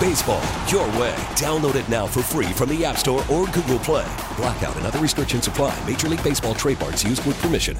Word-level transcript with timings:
Baseball, 0.00 0.42
your 0.66 0.86
way. 0.98 1.14
Download 1.36 1.74
it 1.74 1.86
now 1.90 2.06
for 2.06 2.22
free 2.22 2.50
from 2.54 2.70
the 2.70 2.86
App 2.86 2.96
Store 2.96 3.22
or 3.30 3.44
Google 3.48 3.78
Play. 3.80 4.10
Blackout 4.34 4.74
and 4.76 4.86
other 4.86 4.98
restrictions 4.98 5.46
apply. 5.46 5.78
Major 5.86 6.08
League 6.08 6.24
Baseball 6.24 6.54
trademarks 6.54 7.04
used 7.04 7.22
with 7.26 7.38
permission. 7.42 7.76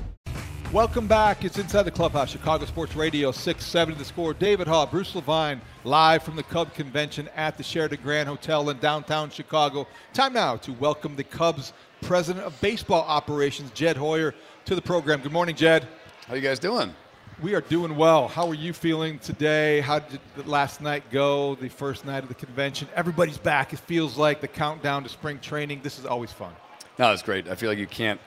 Welcome 0.70 1.06
back. 1.06 1.46
It's 1.46 1.56
Inside 1.56 1.84
the 1.84 1.90
Clubhouse, 1.90 2.30
Chicago 2.30 2.66
Sports 2.66 2.94
Radio, 2.94 3.32
6-7 3.32 3.96
the 3.96 4.04
score. 4.04 4.34
David 4.34 4.68
Haugh, 4.68 4.88
Bruce 4.88 5.14
Levine, 5.14 5.62
live 5.82 6.22
from 6.22 6.36
the 6.36 6.42
Cub 6.42 6.74
Convention 6.74 7.26
at 7.34 7.56
the 7.56 7.62
Sheraton 7.62 7.98
Grand 8.02 8.28
Hotel 8.28 8.68
in 8.68 8.78
downtown 8.80 9.30
Chicago. 9.30 9.88
Time 10.12 10.34
now 10.34 10.56
to 10.58 10.72
welcome 10.74 11.16
the 11.16 11.24
Cubs 11.24 11.72
President 12.02 12.44
of 12.44 12.60
Baseball 12.60 13.02
Operations, 13.08 13.70
Jed 13.70 13.96
Hoyer, 13.96 14.34
to 14.66 14.74
the 14.74 14.82
program. 14.82 15.22
Good 15.22 15.32
morning, 15.32 15.56
Jed. 15.56 15.88
How 16.28 16.34
you 16.34 16.42
guys 16.42 16.58
doing? 16.58 16.94
We 17.42 17.54
are 17.54 17.62
doing 17.62 17.96
well. 17.96 18.28
How 18.28 18.48
are 18.48 18.54
you 18.54 18.74
feeling 18.74 19.18
today? 19.18 19.80
How 19.80 20.00
did 20.00 20.20
the 20.36 20.42
last 20.42 20.82
night 20.82 21.04
go, 21.10 21.54
the 21.54 21.70
first 21.70 22.04
night 22.04 22.22
of 22.22 22.28
the 22.28 22.34
convention? 22.34 22.86
Everybody's 22.94 23.38
back. 23.38 23.72
It 23.72 23.78
feels 23.78 24.18
like 24.18 24.42
the 24.42 24.48
countdown 24.48 25.04
to 25.04 25.08
spring 25.08 25.38
training. 25.38 25.80
This 25.82 25.98
is 25.98 26.04
always 26.04 26.30
fun. 26.30 26.52
No, 26.98 27.10
it's 27.14 27.22
great. 27.22 27.48
I 27.48 27.54
feel 27.54 27.70
like 27.70 27.78
you 27.78 27.86
can't 27.86 28.20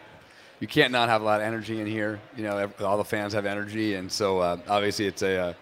you 0.59 0.65
can't 0.65 0.91
not 0.91 1.09
have 1.09 1.21
a 1.21 1.25
lot 1.25 1.41
of 1.41 1.45
energy 1.45 1.79
in 1.79 1.85
here. 1.85 2.19
You 2.35 2.43
know, 2.43 2.71
all 2.79 2.97
the 2.97 3.03
fans 3.03 3.33
have 3.33 3.45
energy, 3.45 3.93
and 3.93 4.11
so 4.11 4.39
uh, 4.39 4.57
obviously 4.67 5.05
it's 5.05 5.21
a, 5.21 5.37
uh, 5.37 5.53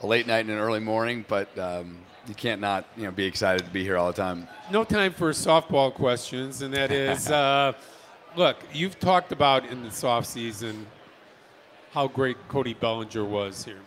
a, 0.00 0.06
late 0.06 0.26
night 0.26 0.40
and 0.46 0.50
an 0.50 0.58
early 0.58 0.80
morning, 0.80 1.26
but 1.28 1.58
um, 1.58 1.98
you 2.26 2.34
can't 2.34 2.60
not 2.60 2.86
you 2.96 3.02
know 3.02 3.10
be 3.10 3.26
excited 3.26 3.66
to 3.66 3.70
be 3.70 3.82
here 3.82 3.98
all 3.98 4.06
the 4.06 4.16
time. 4.16 4.48
No 4.70 4.82
time 4.82 5.12
for 5.12 5.30
softball 5.32 5.92
questions, 5.92 6.62
and 6.62 6.72
that 6.72 6.90
is, 6.90 7.30
uh, 7.30 7.74
look, 8.34 8.56
you've 8.72 8.98
talked 8.98 9.30
about 9.30 9.66
in 9.66 9.82
this 9.82 10.02
off 10.04 10.24
season 10.24 10.86
how 11.94 12.08
great 12.08 12.36
Cody 12.48 12.74
Bellinger 12.74 13.24
was 13.24 13.64
here, 13.64 13.78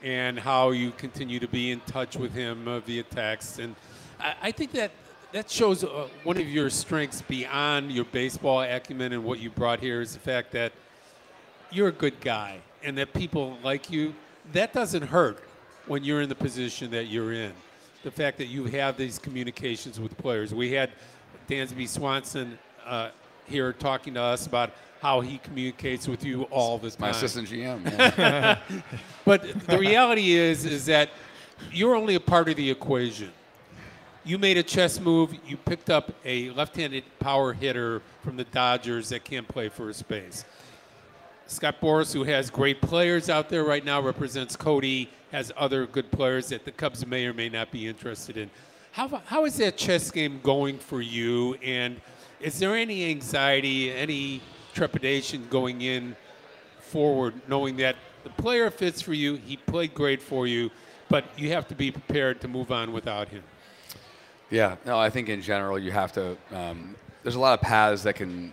and 0.00 0.38
how 0.38 0.70
you 0.70 0.92
continue 0.92 1.40
to 1.40 1.48
be 1.48 1.72
in 1.72 1.80
touch 1.80 2.16
with 2.16 2.32
him 2.32 2.68
uh, 2.68 2.78
via 2.78 3.02
text, 3.02 3.58
and 3.58 3.74
I, 4.20 4.34
I 4.40 4.50
think 4.52 4.70
that 4.72 4.92
that 5.32 5.50
shows 5.50 5.82
uh, 5.82 6.08
one 6.22 6.36
of 6.36 6.48
your 6.48 6.70
strengths 6.70 7.22
beyond 7.22 7.90
your 7.90 8.04
baseball 8.04 8.62
acumen 8.62 9.12
and 9.12 9.24
what 9.24 9.40
you 9.40 9.50
brought 9.50 9.80
here 9.80 10.00
is 10.00 10.12
the 10.12 10.20
fact 10.20 10.52
that 10.52 10.72
you're 11.72 11.88
a 11.88 11.92
good 11.92 12.20
guy 12.20 12.60
and 12.84 12.96
that 12.96 13.12
people 13.12 13.58
like 13.64 13.90
you. 13.90 14.14
That 14.52 14.72
doesn't 14.72 15.02
hurt 15.02 15.42
when 15.86 16.04
you're 16.04 16.22
in 16.22 16.28
the 16.28 16.36
position 16.36 16.92
that 16.92 17.08
you're 17.08 17.32
in. 17.32 17.52
The 18.04 18.12
fact 18.12 18.38
that 18.38 18.46
you 18.46 18.66
have 18.66 18.96
these 18.96 19.18
communications 19.18 19.98
with 19.98 20.16
players. 20.16 20.54
We 20.54 20.70
had 20.70 20.92
Dansby 21.50 21.88
Swanson 21.88 22.56
uh, 22.84 23.10
here 23.44 23.72
talking 23.72 24.14
to 24.14 24.22
us 24.22 24.46
about 24.46 24.70
how 25.06 25.20
he 25.20 25.38
communicates 25.38 26.08
with 26.08 26.24
you 26.24 26.42
all 26.44 26.78
the 26.78 26.90
time. 26.90 27.00
My 27.00 27.10
assistant 27.10 27.48
GM. 27.48 27.84
Yeah. 27.84 28.58
but 29.24 29.40
the 29.68 29.78
reality 29.78 30.32
is, 30.32 30.64
is 30.64 30.86
that 30.86 31.10
you're 31.70 31.94
only 31.94 32.16
a 32.16 32.20
part 32.20 32.48
of 32.48 32.56
the 32.56 32.68
equation 32.68 33.30
you 34.26 34.38
made 34.38 34.58
a 34.58 34.62
chess 34.62 34.98
move. 34.98 35.32
You 35.46 35.56
picked 35.56 35.88
up 35.88 36.12
a 36.24 36.50
left-handed 36.50 37.04
power 37.20 37.52
hitter 37.52 38.02
from 38.24 38.36
the 38.36 38.42
Dodgers 38.42 39.10
that 39.10 39.22
can't 39.22 39.46
play 39.46 39.68
first 39.68 40.08
base. 40.08 40.44
Scott 41.46 41.76
Boras, 41.80 42.12
who 42.12 42.24
has 42.24 42.50
great 42.50 42.82
players 42.82 43.30
out 43.30 43.48
there 43.48 43.62
right 43.62 43.84
now, 43.84 44.00
represents 44.02 44.56
Cody, 44.56 45.08
has 45.30 45.52
other 45.56 45.86
good 45.86 46.10
players 46.10 46.48
that 46.48 46.64
the 46.64 46.72
Cubs 46.72 47.06
may 47.06 47.24
or 47.26 47.32
may 47.32 47.48
not 47.48 47.70
be 47.70 47.86
interested 47.86 48.36
in. 48.36 48.50
How, 48.90 49.22
how 49.26 49.44
is 49.44 49.56
that 49.58 49.76
chess 49.76 50.10
game 50.10 50.40
going 50.42 50.78
for 50.78 51.00
you? 51.00 51.54
And 51.62 52.00
is 52.40 52.58
there 52.58 52.74
any 52.74 53.08
anxiety, 53.08 53.92
any 53.92 54.40
trepidation 54.76 55.46
going 55.50 55.80
in 55.80 56.14
forward, 56.78 57.34
knowing 57.48 57.76
that 57.78 57.96
the 58.22 58.30
player 58.30 58.70
fits 58.70 59.00
for 59.00 59.14
you, 59.14 59.36
he 59.36 59.56
played 59.56 59.94
great 59.94 60.22
for 60.22 60.46
you, 60.46 60.70
but 61.08 61.24
you 61.36 61.50
have 61.52 61.66
to 61.68 61.74
be 61.74 61.90
prepared 61.90 62.40
to 62.42 62.48
move 62.48 62.70
on 62.70 62.92
without 62.92 63.28
him? 63.28 63.42
Yeah, 64.50 64.76
no, 64.84 64.98
I 64.98 65.10
think 65.10 65.28
in 65.28 65.42
general 65.42 65.78
you 65.78 65.90
have 65.90 66.12
to. 66.12 66.36
Um, 66.52 66.94
there's 67.22 67.34
a 67.34 67.40
lot 67.40 67.58
of 67.58 67.60
paths 67.60 68.04
that 68.04 68.14
can 68.14 68.52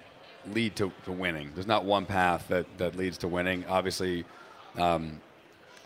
lead 0.52 0.76
to, 0.78 0.92
to, 1.06 1.12
winning. 1.12 1.52
There's 1.54 1.68
not 1.68 1.86
one 1.86 2.06
path 2.06 2.48
that, 2.48 2.66
that 2.80 2.96
leads 2.96 3.18
to 3.20 3.28
winning. 3.28 3.66
Obviously, 3.68 4.26
um, 4.78 5.22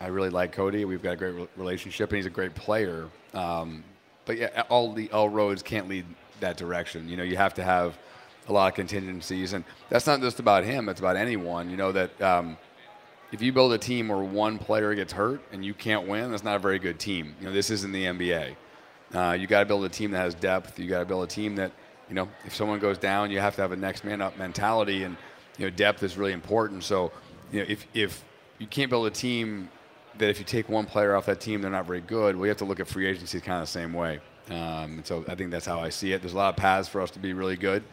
I 0.00 0.06
really 0.06 0.30
like 0.30 0.52
Cody. 0.52 0.84
We've 0.86 1.02
got 1.02 1.12
a 1.12 1.16
great 1.16 1.34
re- 1.34 1.48
relationship, 1.56 2.10
and 2.10 2.16
he's 2.16 2.26
a 2.26 2.30
great 2.30 2.54
player. 2.54 3.08
Um, 3.34 3.84
but 4.24 4.38
yeah, 4.38 4.62
all 4.70 4.92
the 4.92 5.10
all 5.10 5.28
roads 5.28 5.62
can't 5.62 5.88
lead 5.88 6.06
that 6.40 6.56
direction. 6.56 7.08
You 7.08 7.16
know, 7.16 7.24
you 7.24 7.36
have 7.36 7.54
to 7.54 7.64
have 7.64 7.98
a 8.48 8.52
lot 8.52 8.68
of 8.68 8.74
contingencies, 8.74 9.52
and 9.52 9.64
that's 9.88 10.06
not 10.06 10.20
just 10.20 10.40
about 10.40 10.64
him. 10.64 10.88
It's 10.88 11.00
about 11.00 11.16
anyone. 11.16 11.70
You 11.70 11.76
know 11.76 11.92
that 11.92 12.20
um, 12.20 12.56
if 13.32 13.42
you 13.42 13.52
build 13.52 13.72
a 13.72 13.78
team 13.78 14.08
where 14.08 14.18
one 14.18 14.58
player 14.58 14.94
gets 14.94 15.12
hurt 15.12 15.40
and 15.52 15.64
you 15.64 15.74
can't 15.74 16.08
win, 16.08 16.30
that's 16.30 16.44
not 16.44 16.56
a 16.56 16.58
very 16.58 16.78
good 16.78 16.98
team. 16.98 17.34
You 17.40 17.46
know, 17.46 17.52
this 17.52 17.70
isn't 17.70 17.92
the 17.92 18.04
NBA. 18.04 18.56
Uh, 19.14 19.36
you 19.38 19.46
got 19.46 19.60
to 19.60 19.66
build 19.66 19.84
a 19.84 19.88
team 19.88 20.10
that 20.12 20.18
has 20.18 20.34
depth. 20.34 20.78
You 20.78 20.88
got 20.88 21.00
to 21.00 21.04
build 21.04 21.24
a 21.24 21.26
team 21.26 21.56
that, 21.56 21.72
you 22.08 22.14
know, 22.14 22.28
if 22.44 22.54
someone 22.54 22.78
goes 22.78 22.98
down, 22.98 23.30
you 23.30 23.40
have 23.40 23.54
to 23.56 23.62
have 23.62 23.72
a 23.72 23.76
next 23.76 24.04
man 24.04 24.20
up 24.20 24.36
mentality, 24.38 25.04
and 25.04 25.16
you 25.58 25.66
know, 25.66 25.70
depth 25.70 26.02
is 26.02 26.16
really 26.16 26.32
important. 26.32 26.84
So, 26.84 27.12
you 27.52 27.60
know, 27.60 27.66
if 27.68 27.86
if 27.94 28.24
you 28.58 28.66
can't 28.66 28.90
build 28.90 29.06
a 29.06 29.10
team 29.10 29.68
that 30.18 30.30
if 30.30 30.38
you 30.38 30.44
take 30.44 30.68
one 30.68 30.84
player 30.84 31.14
off 31.14 31.26
that 31.26 31.40
team, 31.40 31.62
they're 31.62 31.70
not 31.70 31.86
very 31.86 32.00
good. 32.00 32.36
We 32.36 32.48
have 32.48 32.56
to 32.58 32.64
look 32.64 32.80
at 32.80 32.88
free 32.88 33.06
agency 33.06 33.40
kind 33.40 33.62
of 33.62 33.68
the 33.68 33.72
same 33.72 33.92
way. 33.92 34.20
Um, 34.50 34.98
and 34.98 35.06
so 35.06 35.24
I 35.28 35.34
think 35.34 35.50
that's 35.50 35.66
how 35.66 35.80
I 35.80 35.90
see 35.90 36.12
it. 36.12 36.22
There's 36.22 36.32
a 36.32 36.36
lot 36.36 36.48
of 36.48 36.56
paths 36.56 36.88
for 36.88 37.00
us 37.00 37.10
to 37.12 37.18
be 37.18 37.32
really 37.32 37.56
good. 37.56 37.84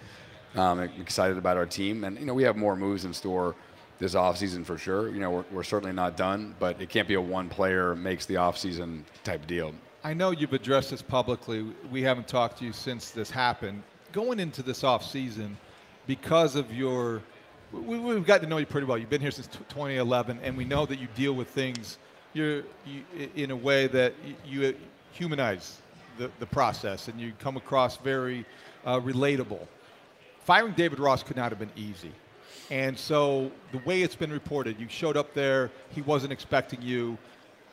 Um, 0.56 0.80
excited 0.80 1.38
about 1.38 1.58
our 1.58 1.66
team, 1.66 2.06
and 2.06 2.18
you 2.18 2.26
know, 2.26 2.34
we 2.34 2.44
have 2.44 2.56
more 2.56 2.76
moves 2.76 3.04
in 3.04 3.14
store 3.14 3.56
this 4.00 4.16
offseason 4.16 4.66
for 4.66 4.78
sure. 4.78 5.10
You 5.10 5.20
know, 5.20 5.32
we're, 5.32 5.46
we're 5.52 5.64
certainly 5.64 5.94
not 5.94 6.18
done, 6.18 6.56
but 6.60 6.82
it 6.82 6.90
can't 6.90 7.08
be 7.08 7.16
a 7.16 7.22
one 7.22 7.50
player 7.50 7.96
makes 7.96 8.26
the 8.26 8.36
offseason 8.36 9.04
type 9.24 9.46
deal. 9.48 9.74
I 10.04 10.14
know 10.14 10.32
you've 10.32 10.54
addressed 10.54 10.92
this 10.92 11.02
publicly. 11.02 11.66
We 11.92 12.02
haven't 12.04 12.28
talked 12.28 12.60
to 12.60 12.66
you 12.66 12.74
since 12.74 13.12
this 13.12 13.32
happened. 13.32 13.84
Going 14.12 14.40
into 14.40 14.62
this 14.62 14.84
off 14.84 15.04
season, 15.04 15.58
because 16.08 16.56
of 16.56 16.74
your, 16.74 17.22
we, 17.72 17.98
have 17.98 18.26
gotten 18.26 18.44
to 18.44 18.50
know 18.50 18.58
you 18.58 18.66
pretty 18.66 18.86
well. 18.86 18.98
You've 18.98 19.10
been 19.10 19.22
here 19.22 19.32
since 19.32 19.48
2011, 19.48 20.40
and 20.44 20.56
we 20.56 20.64
know 20.64 20.86
that 20.86 21.00
you 21.00 21.08
deal 21.16 21.34
with 21.34 21.50
things 21.50 21.98
you're, 22.34 22.64
you, 22.86 23.04
in 23.36 23.52
a 23.52 23.56
way 23.56 23.88
that 23.88 24.14
you, 24.46 24.76
humanize 25.12 25.80
the, 26.18 26.30
the 26.40 26.46
process, 26.46 27.08
and 27.08 27.20
you 27.20 27.32
come 27.40 27.58
across 27.58 27.98
very 27.98 28.46
uh, 28.86 29.00
relatable. 29.00 29.66
Firing 30.46 30.74
David 30.74 31.00
Ross 31.00 31.24
could 31.24 31.36
not 31.36 31.52
have 31.52 31.58
been 31.58 31.72
easy. 31.76 32.12
And 32.70 32.98
so 32.98 33.52
the 33.72 33.80
way 33.80 34.04
it's 34.04 34.16
been 34.16 34.32
reported, 34.32 34.80
you 34.80 34.88
showed 34.88 35.18
up 35.18 35.34
there, 35.34 35.72
he 35.90 36.02
wasn't 36.02 36.32
expecting 36.32 36.82
you. 36.82 37.18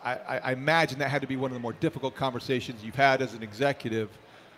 I, 0.02 0.14
I, 0.42 0.52
imagine 0.52 0.98
that 0.98 1.10
had 1.10 1.20
to 1.20 1.28
be 1.28 1.36
one 1.36 1.50
of 1.50 1.54
the 1.54 1.60
more 1.60 1.74
difficult 1.74 2.16
conversations 2.16 2.82
you've 2.82 2.94
had 2.94 3.22
as 3.22 3.34
an 3.34 3.42
executive. 3.42 4.10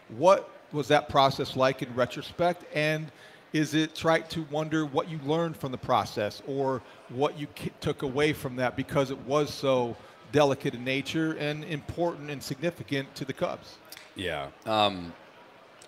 What 0.09 0.49
was 0.73 0.89
that 0.89 1.09
process 1.09 1.55
like 1.55 1.83
in 1.83 1.95
retrospect? 1.95 2.65
And 2.73 3.11
is 3.53 3.75
it 3.75 4.03
right 4.03 4.29
to 4.31 4.43
wonder 4.51 4.87
what 4.87 5.09
you 5.11 5.19
learned 5.27 5.57
from 5.57 5.71
the 5.71 5.79
process 5.79 6.41
or 6.47 6.83
what 7.11 7.39
you 7.39 7.47
took 7.81 8.03
away 8.03 8.33
from 8.33 8.57
that 8.57 8.75
because 8.75 9.11
it 9.11 9.19
was 9.27 9.53
so 9.53 9.97
delicate 10.33 10.75
in 10.75 10.83
nature 10.83 11.37
and 11.39 11.65
important 11.65 12.31
and 12.31 12.43
significant 12.43 13.13
to 13.17 13.25
the 13.25 13.33
Cubs? 13.33 13.77
Yeah. 14.17 14.49
Um, 14.67 15.13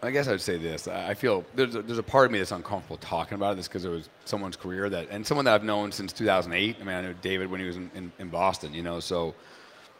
I 0.02 0.10
guess 0.10 0.28
I 0.28 0.32
would 0.32 0.40
say 0.40 0.58
this. 0.58 0.88
I 0.88 1.14
feel 1.14 1.44
there's 1.54 1.74
a, 1.74 1.82
there's 1.82 1.98
a 1.98 2.02
part 2.02 2.26
of 2.26 2.32
me 2.32 2.38
that's 2.38 2.52
uncomfortable 2.52 2.98
talking 2.98 3.34
about 3.34 3.56
this 3.56 3.66
because 3.66 3.84
it 3.84 3.88
was 3.88 4.08
someone's 4.24 4.56
career 4.56 4.90
that, 4.90 5.08
and 5.10 5.26
someone 5.26 5.46
that 5.46 5.54
I've 5.54 5.64
known 5.64 5.90
since 5.90 6.12
2008. 6.12 6.76
I 6.80 6.84
mean, 6.84 6.94
I 6.94 7.00
know 7.00 7.14
David 7.14 7.50
when 7.50 7.60
he 7.60 7.66
was 7.66 7.76
in, 7.76 7.90
in, 7.94 8.12
in 8.18 8.28
Boston, 8.28 8.74
you 8.74 8.82
know, 8.82 9.00
so 9.00 9.34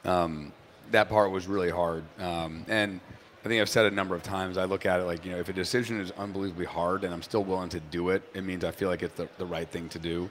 um, 0.04 0.52
that 0.90 1.08
part 1.08 1.30
was 1.30 1.46
really 1.46 1.70
hard. 1.70 2.04
Um, 2.18 2.64
and 2.68 3.00
I 3.44 3.48
think 3.48 3.60
I've 3.60 3.68
said 3.68 3.86
it 3.86 3.92
a 3.92 3.96
number 3.96 4.14
of 4.14 4.22
times. 4.22 4.58
I 4.58 4.64
look 4.64 4.86
at 4.86 5.00
it 5.00 5.04
like, 5.04 5.24
you 5.24 5.32
know, 5.32 5.38
if 5.38 5.48
a 5.48 5.52
decision 5.52 6.00
is 6.00 6.10
unbelievably 6.12 6.66
hard 6.66 7.04
and 7.04 7.14
I'm 7.14 7.22
still 7.22 7.44
willing 7.44 7.70
to 7.70 7.80
do 7.80 8.10
it, 8.10 8.22
it 8.34 8.42
means 8.42 8.64
I 8.64 8.72
feel 8.72 8.88
like 8.88 9.02
it's 9.02 9.14
the, 9.14 9.28
the 9.38 9.46
right 9.46 9.68
thing 9.68 9.88
to 9.90 9.98
do. 9.98 10.28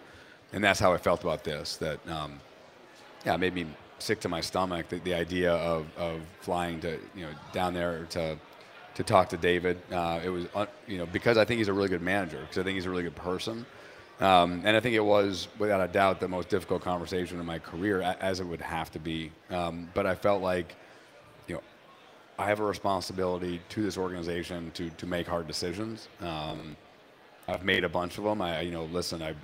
And 0.53 0.63
that's 0.63 0.79
how 0.79 0.93
I 0.93 0.97
felt 0.97 1.23
about 1.23 1.43
this. 1.43 1.77
That, 1.77 2.05
um, 2.07 2.39
yeah, 3.25 3.33
it 3.33 3.39
made 3.39 3.55
me 3.55 3.65
sick 3.99 4.19
to 4.21 4.29
my 4.29 4.41
stomach. 4.41 4.89
The, 4.89 4.99
the 4.99 5.13
idea 5.13 5.53
of, 5.53 5.85
of 5.97 6.21
flying 6.41 6.79
to, 6.81 6.99
you 7.15 7.25
know, 7.25 7.31
down 7.51 7.73
there 7.73 8.05
to, 8.11 8.37
to 8.95 9.03
talk 9.03 9.29
to 9.29 9.37
David. 9.37 9.79
Uh, 9.91 10.19
it 10.23 10.29
was, 10.29 10.45
uh, 10.55 10.65
you 10.87 10.97
know, 10.97 11.05
because 11.05 11.37
I 11.37 11.45
think 11.45 11.59
he's 11.59 11.67
a 11.67 11.73
really 11.73 11.89
good 11.89 12.01
manager, 12.01 12.39
because 12.41 12.57
I 12.57 12.63
think 12.63 12.75
he's 12.75 12.85
a 12.85 12.89
really 12.89 13.03
good 13.03 13.15
person. 13.15 13.65
Um, 14.19 14.61
and 14.63 14.77
I 14.77 14.79
think 14.79 14.95
it 14.95 15.03
was, 15.03 15.49
without 15.59 15.81
a 15.81 15.91
doubt, 15.91 16.21
the 16.21 16.27
most 16.27 16.47
difficult 16.47 16.81
conversation 16.81 17.39
in 17.39 17.45
my 17.45 17.59
career, 17.59 18.01
as 18.01 18.39
it 18.39 18.45
would 18.45 18.61
have 18.61 18.89
to 18.91 18.99
be. 18.99 19.31
Um, 19.49 19.89
but 19.93 20.05
I 20.05 20.15
felt 20.15 20.41
like, 20.41 20.75
you 21.47 21.55
know, 21.55 21.61
I 22.39 22.47
have 22.47 22.61
a 22.61 22.63
responsibility 22.63 23.61
to 23.69 23.81
this 23.83 23.97
organization 23.97 24.71
to 24.75 24.89
to 24.89 25.05
make 25.05 25.27
hard 25.27 25.47
decisions. 25.47 26.07
Um, 26.21 26.77
I've 27.47 27.63
made 27.63 27.83
a 27.83 27.89
bunch 27.89 28.17
of 28.17 28.23
them. 28.23 28.41
I, 28.41 28.61
you 28.61 28.71
know, 28.71 28.85
listen, 28.85 29.21
I 29.21 29.35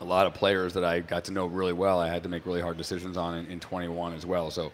a 0.00 0.04
lot 0.04 0.26
of 0.26 0.34
players 0.34 0.74
that 0.74 0.84
I 0.84 1.00
got 1.00 1.24
to 1.24 1.32
know 1.32 1.46
really 1.46 1.72
well. 1.72 2.00
I 2.00 2.08
had 2.08 2.22
to 2.24 2.28
make 2.28 2.46
really 2.46 2.60
hard 2.60 2.76
decisions 2.76 3.16
on 3.16 3.36
in, 3.38 3.46
in 3.46 3.60
21 3.60 4.14
as 4.14 4.26
well. 4.26 4.50
So 4.50 4.72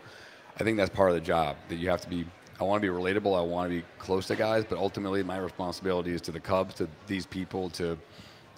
I 0.59 0.65
think 0.65 0.77
that's 0.77 0.91
part 0.91 1.11
of 1.11 1.15
the 1.15 1.21
job 1.21 1.57
that 1.69 1.77
you 1.77 1.89
have 1.91 2.01
to 2.03 2.09
be. 2.09 2.27
I 2.61 2.65
want 2.65 2.83
to 2.83 2.87
be 2.87 2.95
relatable. 2.95 3.37
I 3.37 3.41
want 3.41 3.71
to 3.71 3.77
be 3.81 3.85
close 3.99 4.27
to 4.27 4.37
guys, 4.37 4.65
but 4.69 4.79
ultimately 4.79 5.23
my 5.23 5.39
responsibility 5.39 6.13
is 6.13 6.21
to 6.23 6.33
the 6.33 6.41
Cubs, 6.41 6.75
to 6.75 6.89
these 7.07 7.25
people, 7.25 7.71
to 7.71 7.97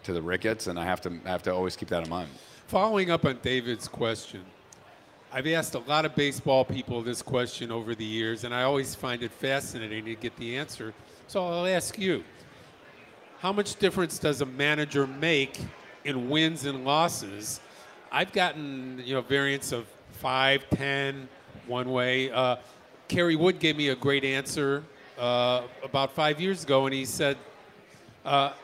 to 0.02 0.12
the 0.12 0.20
Ricketts, 0.20 0.66
and 0.66 0.78
I 0.78 0.84
have 0.84 1.00
to 1.02 1.12
I 1.24 1.28
have 1.28 1.42
to 1.44 1.54
always 1.54 1.76
keep 1.76 1.88
that 1.90 2.02
in 2.02 2.10
mind. 2.10 2.28
Following 2.66 3.10
up 3.12 3.24
on 3.24 3.38
David's 3.42 3.86
question, 3.86 4.42
I've 5.32 5.46
asked 5.46 5.76
a 5.76 5.78
lot 5.80 6.04
of 6.04 6.16
baseball 6.16 6.64
people 6.64 7.00
this 7.02 7.22
question 7.22 7.70
over 7.70 7.94
the 7.94 8.04
years, 8.04 8.42
and 8.42 8.52
I 8.52 8.64
always 8.64 8.94
find 8.96 9.22
it 9.22 9.30
fascinating 9.30 10.04
to 10.06 10.14
get 10.16 10.34
the 10.36 10.56
answer. 10.56 10.92
So 11.28 11.46
I'll 11.46 11.66
ask 11.66 11.96
you 11.96 12.24
How 13.38 13.52
much 13.52 13.76
difference 13.76 14.18
does 14.18 14.40
a 14.40 14.46
manager 14.46 15.06
make 15.06 15.60
in 16.04 16.28
wins 16.28 16.64
and 16.64 16.84
losses? 16.84 17.60
I've 18.10 18.32
gotten 18.32 19.00
you 19.04 19.14
know 19.14 19.20
variants 19.20 19.70
of 19.70 19.86
five, 20.10 20.68
ten, 20.70 21.28
one 21.68 21.90
way. 21.92 22.32
Uh, 22.32 22.56
Kerry 23.12 23.36
Wood 23.36 23.58
gave 23.58 23.76
me 23.76 23.90
a 23.90 23.94
great 23.94 24.24
answer 24.24 24.82
uh, 25.18 25.64
about 25.84 26.14
five 26.14 26.40
years 26.40 26.64
ago, 26.64 26.86
and 26.86 26.94
he 26.94 27.04
said, 27.04 27.36
uh, 28.24 28.54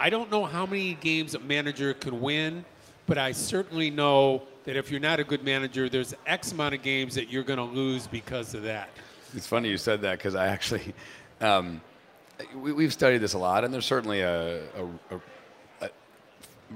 I 0.00 0.10
don't 0.10 0.28
know 0.28 0.44
how 0.44 0.66
many 0.66 0.94
games 0.94 1.36
a 1.36 1.38
manager 1.38 1.94
can 1.94 2.20
win, 2.20 2.64
but 3.06 3.16
I 3.16 3.30
certainly 3.30 3.90
know 3.90 4.42
that 4.64 4.74
if 4.74 4.90
you're 4.90 4.98
not 4.98 5.20
a 5.20 5.24
good 5.24 5.44
manager, 5.44 5.88
there's 5.88 6.16
X 6.26 6.50
amount 6.50 6.74
of 6.74 6.82
games 6.82 7.14
that 7.14 7.30
you're 7.30 7.44
going 7.44 7.60
to 7.60 7.64
lose 7.64 8.08
because 8.08 8.54
of 8.54 8.64
that. 8.64 8.88
It's 9.36 9.46
funny 9.46 9.68
you 9.68 9.78
said 9.78 10.00
that 10.00 10.18
because 10.18 10.34
I 10.34 10.48
actually, 10.48 10.94
um, 11.40 11.80
we, 12.56 12.82
have 12.82 12.92
studied 12.92 13.18
this 13.18 13.34
a 13.34 13.38
lot, 13.38 13.62
and 13.62 13.72
there's 13.72 13.86
certainly 13.86 14.22
a, 14.22 14.64
a, 14.64 14.84
a, 15.12 15.20
a 15.82 15.90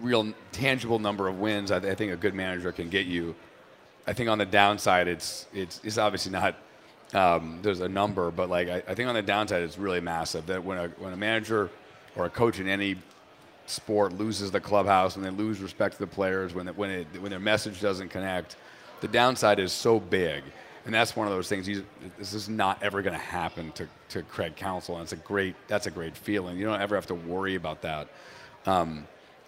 real 0.00 0.32
tangible 0.52 1.00
number 1.00 1.26
of 1.26 1.40
wins 1.40 1.72
I, 1.72 1.78
I, 1.78 1.96
think 1.96 2.12
a 2.12 2.16
good 2.16 2.34
manager 2.34 2.70
can 2.70 2.88
get 2.88 3.06
you. 3.06 3.34
I 4.06 4.12
think 4.12 4.28
on 4.28 4.38
the 4.38 4.46
downside, 4.46 5.08
it's 5.08 5.46
it's, 5.52 5.80
it's 5.82 5.98
obviously 5.98 6.30
not. 6.30 6.54
Um, 7.14 7.60
there's 7.62 7.80
a 7.80 7.88
number, 7.88 8.30
but 8.30 8.50
like 8.50 8.68
I, 8.68 8.82
I 8.88 8.94
think 8.94 9.08
on 9.08 9.14
the 9.14 9.22
downside, 9.22 9.62
it's 9.62 9.78
really 9.78 10.00
massive. 10.00 10.46
That 10.46 10.64
when 10.64 10.78
a 10.78 10.88
when 10.98 11.12
a 11.12 11.16
manager 11.16 11.70
or 12.16 12.26
a 12.26 12.30
coach 12.30 12.58
in 12.58 12.68
any 12.68 12.96
sport 13.66 14.12
loses 14.12 14.50
the 14.50 14.60
clubhouse, 14.60 15.16
when 15.16 15.24
they 15.24 15.30
lose 15.30 15.60
respect 15.60 15.94
to 15.94 16.00
the 16.00 16.06
players, 16.06 16.54
when, 16.54 16.68
it, 16.68 16.76
when, 16.76 16.90
it, 16.90 17.06
when 17.20 17.30
their 17.30 17.40
message 17.40 17.80
doesn't 17.80 18.08
connect, 18.08 18.56
the 19.00 19.08
downside 19.08 19.58
is 19.58 19.72
so 19.72 20.00
big. 20.00 20.42
And 20.84 20.94
that's 20.94 21.16
one 21.16 21.26
of 21.26 21.32
those 21.32 21.48
things. 21.48 21.66
this 22.16 22.32
is 22.32 22.48
not 22.48 22.80
ever 22.80 23.02
going 23.02 23.12
to 23.12 23.18
happen 23.18 23.72
to, 23.72 23.88
to 24.10 24.22
Craig 24.22 24.54
Counsell, 24.54 24.94
and 24.94 25.02
it's 25.02 25.12
a 25.12 25.16
great. 25.16 25.56
That's 25.66 25.88
a 25.88 25.90
great 25.90 26.16
feeling. 26.16 26.56
You 26.56 26.64
don't 26.64 26.80
ever 26.80 26.94
have 26.94 27.06
to 27.08 27.14
worry 27.14 27.56
about 27.56 27.82
that. 27.82 28.08
Um, 28.66 29.06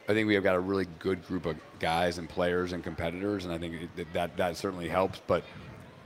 I 0.08 0.14
think 0.14 0.26
we 0.26 0.34
have 0.34 0.42
got 0.42 0.56
a 0.56 0.60
really 0.60 0.86
good 0.98 1.24
group 1.28 1.46
of 1.46 1.56
guys 1.78 2.18
and 2.18 2.28
players 2.28 2.72
and 2.72 2.82
competitors, 2.82 3.44
and 3.44 3.54
I 3.54 3.58
think 3.58 3.88
that 3.94 4.12
that, 4.14 4.36
that 4.36 4.56
certainly 4.56 4.88
helps. 4.88 5.20
But 5.28 5.44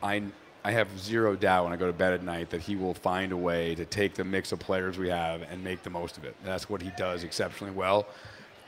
I 0.03 0.23
I 0.65 0.71
have 0.71 0.97
zero 0.99 1.35
doubt 1.35 1.65
when 1.65 1.73
I 1.73 1.77
go 1.77 1.87
to 1.87 1.93
bed 1.93 2.13
at 2.13 2.23
night 2.23 2.51
that 2.51 2.61
he 2.61 2.77
will 2.77 2.95
find 2.95 3.33
a 3.33 3.37
way 3.37 3.75
to 3.75 3.85
take 3.85 4.15
the 4.15 4.25
mix 4.25 4.53
of 4.53 4.61
players 4.61 4.97
we 4.97 5.09
have 5.09 5.43
and 5.43 5.63
make 5.63 5.83
the 5.83 5.91
most 5.91 6.17
of 6.17 6.25
it. 6.25 6.37
That's 6.45 6.69
what 6.71 6.81
he 6.81 6.91
does 6.97 7.25
exceptionally 7.25 7.73
well. 7.73 8.07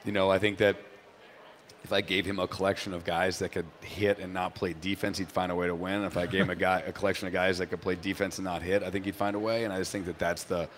You 0.04 0.12
know, 0.12 0.28
I 0.28 0.38
think 0.38 0.58
that 0.58 0.76
if 1.84 1.92
I 1.92 2.00
gave 2.00 2.24
him 2.24 2.40
a 2.40 2.48
collection 2.48 2.94
of 2.94 3.04
guys 3.04 3.38
that 3.38 3.52
could 3.52 3.66
hit 3.80 4.18
and 4.18 4.34
not 4.34 4.54
play 4.54 4.74
defense, 4.80 5.18
he'd 5.18 5.30
find 5.30 5.52
a 5.52 5.54
way 5.54 5.66
to 5.66 5.74
win. 5.74 6.02
If 6.02 6.16
I 6.16 6.26
gave 6.26 6.42
him 6.42 6.50
a 6.50 6.56
guy 6.56 6.80
a 6.80 6.92
collection 6.92 7.28
of 7.28 7.32
guys 7.32 7.58
that 7.58 7.66
could 7.66 7.80
play 7.80 7.94
defense 7.94 8.38
and 8.38 8.44
not 8.44 8.62
hit, 8.62 8.82
I 8.82 8.90
think 8.90 9.04
he'd 9.04 9.14
find 9.14 9.36
a 9.36 9.38
way. 9.38 9.64
And 9.64 9.72
I 9.72 9.78
just 9.78 9.92
think 9.92 10.06
that 10.06 10.18
that's 10.18 10.44
the 10.44 10.68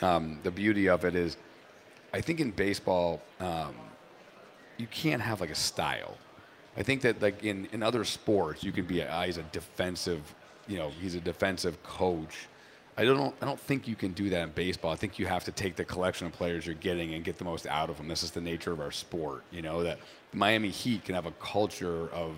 um, 0.00 0.38
the 0.42 0.50
beauty 0.50 0.88
of 0.88 1.04
it 1.04 1.14
is, 1.14 1.36
I 2.12 2.20
think 2.20 2.40
in 2.40 2.50
baseball, 2.50 3.20
um, 3.40 3.74
you 4.76 4.86
can't 4.86 5.22
have 5.22 5.40
like 5.40 5.50
a 5.50 5.54
style. 5.54 6.16
I 6.76 6.82
think 6.82 7.02
that 7.02 7.20
like 7.20 7.44
in, 7.44 7.68
in 7.72 7.82
other 7.82 8.04
sports, 8.04 8.64
you 8.64 8.72
can 8.72 8.86
be 8.86 9.00
a, 9.00 9.22
he's 9.24 9.38
a 9.38 9.42
defensive 9.44 10.34
you 10.68 10.78
know 10.78 10.90
he's 11.00 11.14
a 11.14 11.20
defensive 11.20 11.82
coach. 11.82 12.48
I 12.96 13.04
don't 13.04 13.34
I 13.40 13.46
don't 13.46 13.58
think 13.58 13.88
you 13.88 13.96
can 13.96 14.12
do 14.12 14.30
that 14.30 14.42
in 14.42 14.50
baseball. 14.50 14.92
I 14.92 14.96
think 14.96 15.18
you 15.18 15.26
have 15.26 15.44
to 15.44 15.52
take 15.52 15.76
the 15.76 15.84
collection 15.84 16.26
of 16.26 16.32
players 16.32 16.66
you're 16.66 16.76
getting 16.76 17.14
and 17.14 17.24
get 17.24 17.38
the 17.38 17.44
most 17.44 17.66
out 17.66 17.90
of 17.90 17.96
them. 17.96 18.08
This 18.08 18.22
is 18.22 18.30
the 18.30 18.40
nature 18.40 18.72
of 18.72 18.80
our 18.80 18.92
sport. 18.92 19.42
You 19.50 19.62
know 19.62 19.82
that 19.82 19.98
Miami 20.32 20.70
Heat 20.70 21.04
can 21.04 21.14
have 21.14 21.26
a 21.26 21.32
culture 21.32 22.08
of 22.10 22.36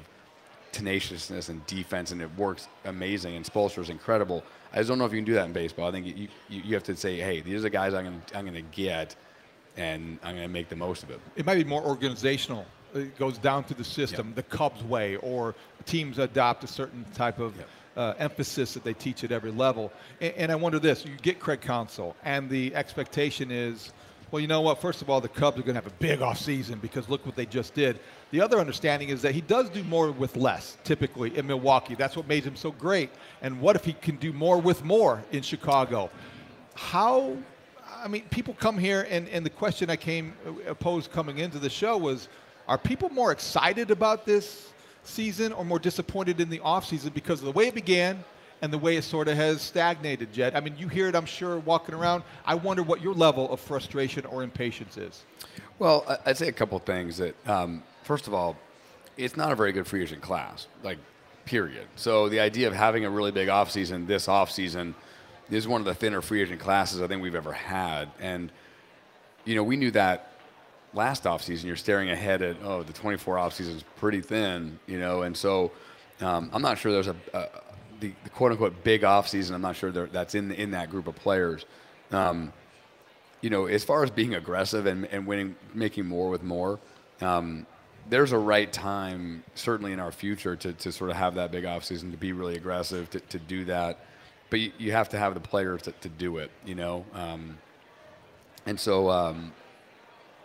tenaciousness 0.73 1.49
and 1.49 1.67
defense, 1.67 2.11
and 2.13 2.21
it 2.21 2.31
works 2.37 2.69
amazing. 2.85 3.35
And 3.37 3.45
Spoelstra 3.45 3.79
is 3.79 3.91
incredible. 3.91 4.45
I 4.73 4.79
just 4.79 4.89
don't 4.89 4.99
know 4.99 5.07
if 5.07 5.13
you 5.13 5.19
can 5.19 5.25
do 5.25 5.35
that 5.35 5.47
in 5.47 5.53
baseball. 5.53 5.89
I 5.89 5.91
think 5.91 6.07
you, 6.07 6.29
you, 6.49 6.63
you 6.63 6.75
have 6.75 6.83
to 6.85 6.97
say, 6.97 7.17
hey, 7.17 7.41
these 7.41 7.61
are 7.61 7.63
the 7.63 7.71
guys 7.71 7.95
I'm 7.95 8.05
going 8.05 8.23
I'm 8.35 8.45
going 8.45 8.55
to 8.55 8.77
get, 8.77 9.17
and 9.77 10.19
I'm 10.23 10.35
going 10.35 10.47
to 10.47 10.53
make 10.53 10.69
the 10.69 10.77
most 10.77 11.03
of 11.03 11.11
it. 11.11 11.21
It 11.35 11.47
might 11.47 11.57
be 11.57 11.65
more 11.65 11.83
organizational. 11.83 12.67
It 12.95 13.19
goes 13.19 13.39
down 13.39 13.65
to 13.65 13.75
the 13.75 13.85
system, 13.85 14.33
the 14.35 14.43
Cubs 14.43 14.83
way, 14.85 15.17
or 15.17 15.55
teams 15.87 16.19
adopt 16.19 16.65
a 16.65 16.67
certain 16.67 17.05
type 17.15 17.39
of 17.39 17.55
uh, 17.97 18.15
emphasis 18.19 18.75
that 18.75 18.85
they 18.85 18.93
teach 18.93 19.25
at 19.25 19.33
every 19.33 19.51
level. 19.51 19.93
And, 20.21 20.35
and, 20.35 20.53
I 20.53 20.55
wonder 20.55 20.79
this: 20.79 21.05
you 21.05 21.13
get 21.23 21.41
Craig 21.41 21.61
Counsell, 21.61 22.15
and 22.25 22.49
the 22.49 22.75
expectation 22.75 23.51
is, 23.51 23.93
well, 24.31 24.41
you 24.41 24.49
know 24.49 24.61
what? 24.61 24.81
First 24.81 25.03
of 25.03 25.09
all, 25.09 25.21
the 25.21 25.29
Cubs 25.29 25.59
are 25.59 25.63
going 25.63 25.77
to 25.77 25.83
have 25.83 25.87
a 25.87 25.97
big 25.97 26.21
offseason 26.21 26.81
because 26.81 27.09
look 27.09 27.25
what 27.25 27.37
they 27.37 27.47
just 27.47 27.75
did. 27.75 27.99
The 28.33 28.41
other 28.41 28.59
understanding 28.59 29.09
is 29.09 29.23
that 29.23 29.35
he 29.35 29.41
does 29.41 29.71
do 29.71 29.85
more 29.85 30.11
with 30.11 30.37
less, 30.37 30.77
typically 30.85 31.37
in 31.39 31.47
Milwaukee. 31.47 31.95
That's 31.95 32.17
what 32.17 32.27
made 32.27 32.45
him 32.45 32.57
so 32.57 32.73
great. 32.73 33.11
And 33.41 33.61
what 33.61 33.77
if 33.77 33.85
he 33.85 33.93
can 33.93 34.17
do 34.17 34.33
more 34.33 34.59
with 34.59 34.85
more 34.85 35.23
in 35.33 35.43
Chicago? 35.43 36.11
How? 36.75 37.37
I 38.03 38.09
mean, 38.09 38.25
people 38.31 38.55
come 38.55 38.77
here, 38.77 39.07
and, 39.09 39.29
and 39.29 39.47
the 39.47 39.51
question 39.51 39.91
I 39.91 39.97
came 39.97 40.35
uh, 40.69 40.75
posed 40.75 41.13
coming 41.13 41.39
into 41.39 41.59
the 41.59 41.71
show 41.71 41.97
was, 41.97 42.29
are 42.69 42.77
people 42.77 43.09
more 43.09 43.33
excited 43.33 43.91
about 43.91 44.27
this 44.27 44.73
season 45.07 45.53
or 45.53 45.65
more 45.65 45.79
disappointed 45.79 46.41
in 46.41 46.51
the 46.51 46.59
offseason 46.59 47.15
because 47.15 47.41
of 47.41 47.47
the 47.47 47.53
way 47.53 47.69
it 47.69 47.75
began 47.75 48.25
and 48.63 48.73
the 48.73 48.79
way 48.79 48.97
it 48.97 49.03
sort 49.03 49.29
of 49.29 49.37
has 49.37 49.61
stagnated, 49.61 50.33
Jed? 50.33 50.55
I 50.55 50.61
mean, 50.61 50.77
you 50.79 50.89
hear 50.89 51.09
it, 51.09 51.15
I'm 51.15 51.27
sure, 51.27 51.59
walking 51.59 51.95
around. 51.95 52.23
I 52.45 52.55
wonder 52.55 52.83
what 52.83 53.03
your 53.03 53.15
level 53.15 53.51
of 53.53 53.61
frustration 53.61 54.25
or 54.27 54.43
impatience 54.43 54.97
is. 54.97 55.25
Well, 55.79 56.19
I'd 56.25 56.39
say 56.39 56.49
a 56.49 56.53
couple 56.53 56.79
things. 56.79 57.19
That 57.19 57.35
um, 57.49 57.83
first 58.03 58.27
of 58.27 58.35
all, 58.35 58.57
it's 59.17 59.37
not 59.37 59.53
a 59.53 59.55
very 59.55 59.73
good 59.73 59.87
free 59.87 60.03
agent 60.03 60.23
class, 60.23 60.67
like 60.83 60.99
period. 61.45 61.87
So 61.97 62.29
the 62.29 62.41
idea 62.41 62.69
of 62.69 62.75
having 62.75 63.05
a 63.05 63.11
really 63.11 63.33
big 63.33 63.49
offseason 63.49 64.07
this 64.07 64.27
offseason 64.27 64.95
is 65.51 65.69
one 65.69 65.81
of 65.81 65.85
the 65.85 65.95
thinner 65.95 66.21
free 66.21 66.43
agent 66.43 66.61
classes 66.61 67.01
I 67.01 67.07
think 67.07 67.23
we've 67.23 67.35
ever 67.35 67.53
had, 67.53 68.11
and 68.21 68.51
you 69.45 69.55
know 69.55 69.63
we 69.63 69.77
knew 69.77 69.91
that 69.93 70.33
last 70.95 71.25
offseason, 71.25 71.65
you're 71.65 71.77
staring 71.77 72.11
ahead 72.11 72.43
at, 72.43 72.57
oh, 72.63 72.83
the 72.83 72.93
24 72.93 73.37
offseason 73.37 73.77
is 73.77 73.85
pretty 73.97 74.21
thin, 74.21 74.79
you 74.87 74.99
know, 74.99 75.23
and 75.23 75.37
so 75.37 75.73
um, 76.21 76.51
I'm 76.53 76.63
not 76.63 76.79
sure 76.79 76.93
there's 76.93 77.09
a, 77.09 77.17
a 77.35 77.49
the, 78.01 78.13
the, 78.25 78.31
quote 78.31 78.53
unquote 78.53 78.85
big 78.85 79.03
offseason, 79.03 79.53
I'm 79.53 79.63
not 79.63 79.77
sure 79.77 79.91
that's 79.91 80.35
in, 80.35 80.53
in 80.53 80.71
that 80.73 80.91
group 80.91 81.07
of 81.07 81.17
players. 81.17 81.65
Um, 82.11 82.53
you 83.41 83.51
know, 83.51 83.67
as 83.67 83.85
far 83.85 84.03
as 84.03 84.11
being 84.11 84.35
aggressive 84.35 84.87
and, 84.87 85.07
and 85.07 85.27
winning, 85.27 85.57
making 85.75 86.07
more 86.07 86.31
with 86.31 86.43
more, 86.43 86.79
um, 87.21 87.67
there's 88.09 88.33
a 88.33 88.39
right 88.39 88.73
time, 88.73 89.43
certainly 89.55 89.93
in 89.93 90.01
our 90.01 90.13
future, 90.13 90.57
to, 90.57 90.73
to 90.73 90.93
sort 90.93 91.11
of 91.11 91.17
have 91.17 91.35
that 91.35 91.51
big 91.51 91.65
offseason, 91.65 92.11
to 92.11 92.17
be 92.17 92.33
really 92.33 92.57
aggressive, 92.57 93.11
to, 93.11 93.21
to 93.21 93.39
do 93.39 93.65
that. 93.65 94.05
But 94.49 94.61
you, 94.61 94.73
you 94.79 94.93
have 94.93 95.09
to 95.11 95.19
have 95.19 95.35
the 95.35 95.41
players 95.41 95.83
to, 95.83 95.93
to 95.93 96.09
do 96.09 96.39
it, 96.39 96.51
you 96.65 96.75
know. 96.75 97.05
Um, 97.13 97.59
and 98.65 98.79
so, 98.79 99.11
um, 99.11 99.53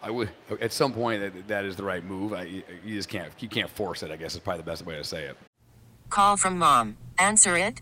I 0.03 0.09
would 0.09 0.29
at 0.59 0.71
some 0.73 0.93
point 0.93 1.21
that, 1.21 1.47
that 1.47 1.65
is 1.65 1.75
the 1.75 1.83
right 1.83 2.03
move. 2.03 2.33
I, 2.33 2.43
you 2.43 2.63
just 2.95 3.09
can't 3.09 3.31
you 3.39 3.47
can't 3.47 3.69
force 3.69 4.03
it. 4.03 4.11
I 4.11 4.15
guess 4.15 4.33
is 4.33 4.39
probably 4.39 4.61
the 4.61 4.69
best 4.69 4.85
way 4.85 4.95
to 4.95 5.03
say 5.03 5.25
it. 5.25 5.37
Call 6.09 6.37
from 6.37 6.57
mom. 6.57 6.97
Answer 7.17 7.57
it. 7.57 7.81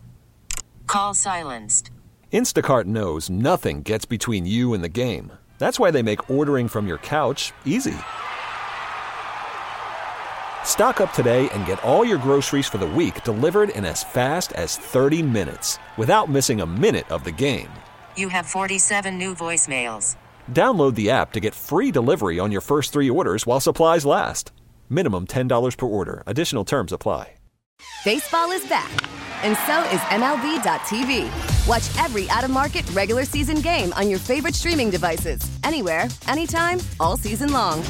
Call 0.86 1.14
silenced. 1.14 1.90
Instacart 2.32 2.84
knows 2.84 3.28
nothing 3.28 3.82
gets 3.82 4.04
between 4.04 4.46
you 4.46 4.72
and 4.72 4.84
the 4.84 4.88
game. 4.88 5.32
That's 5.58 5.80
why 5.80 5.90
they 5.90 6.02
make 6.02 6.30
ordering 6.30 6.68
from 6.68 6.86
your 6.86 6.98
couch 6.98 7.52
easy. 7.64 7.96
Stock 10.64 11.00
up 11.00 11.12
today 11.12 11.48
and 11.50 11.66
get 11.66 11.82
all 11.82 12.04
your 12.04 12.18
groceries 12.18 12.68
for 12.68 12.78
the 12.78 12.86
week 12.86 13.24
delivered 13.24 13.70
in 13.70 13.84
as 13.84 14.04
fast 14.04 14.52
as 14.52 14.76
30 14.76 15.22
minutes 15.22 15.78
without 15.96 16.30
missing 16.30 16.60
a 16.60 16.66
minute 16.66 17.10
of 17.10 17.24
the 17.24 17.32
game. 17.32 17.68
You 18.16 18.28
have 18.28 18.46
47 18.46 19.18
new 19.18 19.34
voicemails. 19.34 20.16
Download 20.50 20.94
the 20.96 21.10
app 21.10 21.32
to 21.32 21.40
get 21.40 21.54
free 21.54 21.90
delivery 21.92 22.38
on 22.40 22.50
your 22.50 22.60
first 22.60 22.92
three 22.92 23.08
orders 23.08 23.46
while 23.46 23.60
supplies 23.60 24.04
last. 24.04 24.50
Minimum 24.88 25.26
$10 25.28 25.76
per 25.76 25.86
order. 25.86 26.22
Additional 26.26 26.64
terms 26.64 26.92
apply. 26.92 27.34
Baseball 28.04 28.50
is 28.50 28.66
back, 28.66 28.90
and 29.42 29.56
so 29.66 29.82
is 29.94 30.00
MLB.tv. 30.10 31.28
Watch 31.66 32.04
every 32.04 32.28
out 32.28 32.44
of 32.44 32.50
market 32.50 32.88
regular 32.90 33.24
season 33.24 33.56
game 33.56 33.92
on 33.94 34.10
your 34.10 34.18
favorite 34.18 34.54
streaming 34.54 34.90
devices, 34.90 35.40
anywhere, 35.64 36.08
anytime, 36.28 36.78
all 36.98 37.16
season 37.16 37.52
long. 37.52 37.82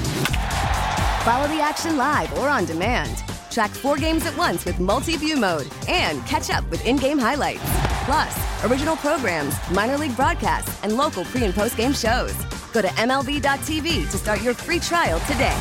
Follow 1.25 1.49
the 1.49 1.61
action 1.61 1.97
live 1.97 2.33
or 2.39 2.49
on 2.49 2.67
demand. 2.67 3.19
Track 3.51 3.71
four 3.71 3.97
games 3.97 4.27
at 4.27 4.37
once 4.37 4.65
with 4.65 4.79
multi 4.79 5.17
view 5.17 5.37
mode 5.37 5.67
and 5.89 6.25
catch 6.27 6.51
up 6.51 6.69
with 6.71 6.85
in 6.87 6.97
game 6.97 7.19
highlights. 7.19 7.90
Plus, 8.05 8.65
original 8.65 8.97
programs, 8.97 9.55
minor 9.71 9.99
league 9.99 10.17
broadcasts, 10.17 10.83
and 10.83 10.97
local 10.97 11.25
pre 11.25 11.45
and 11.45 11.55
post 11.55 11.77
game 11.77 11.93
shows. 11.93 12.35
Go 12.73 12.83
to 12.83 12.89
MLB.tv 12.89 14.11
to 14.11 14.19
start 14.19 14.43
your 14.43 14.55
free 14.55 14.79
trial 14.79 15.21
today. 15.21 15.59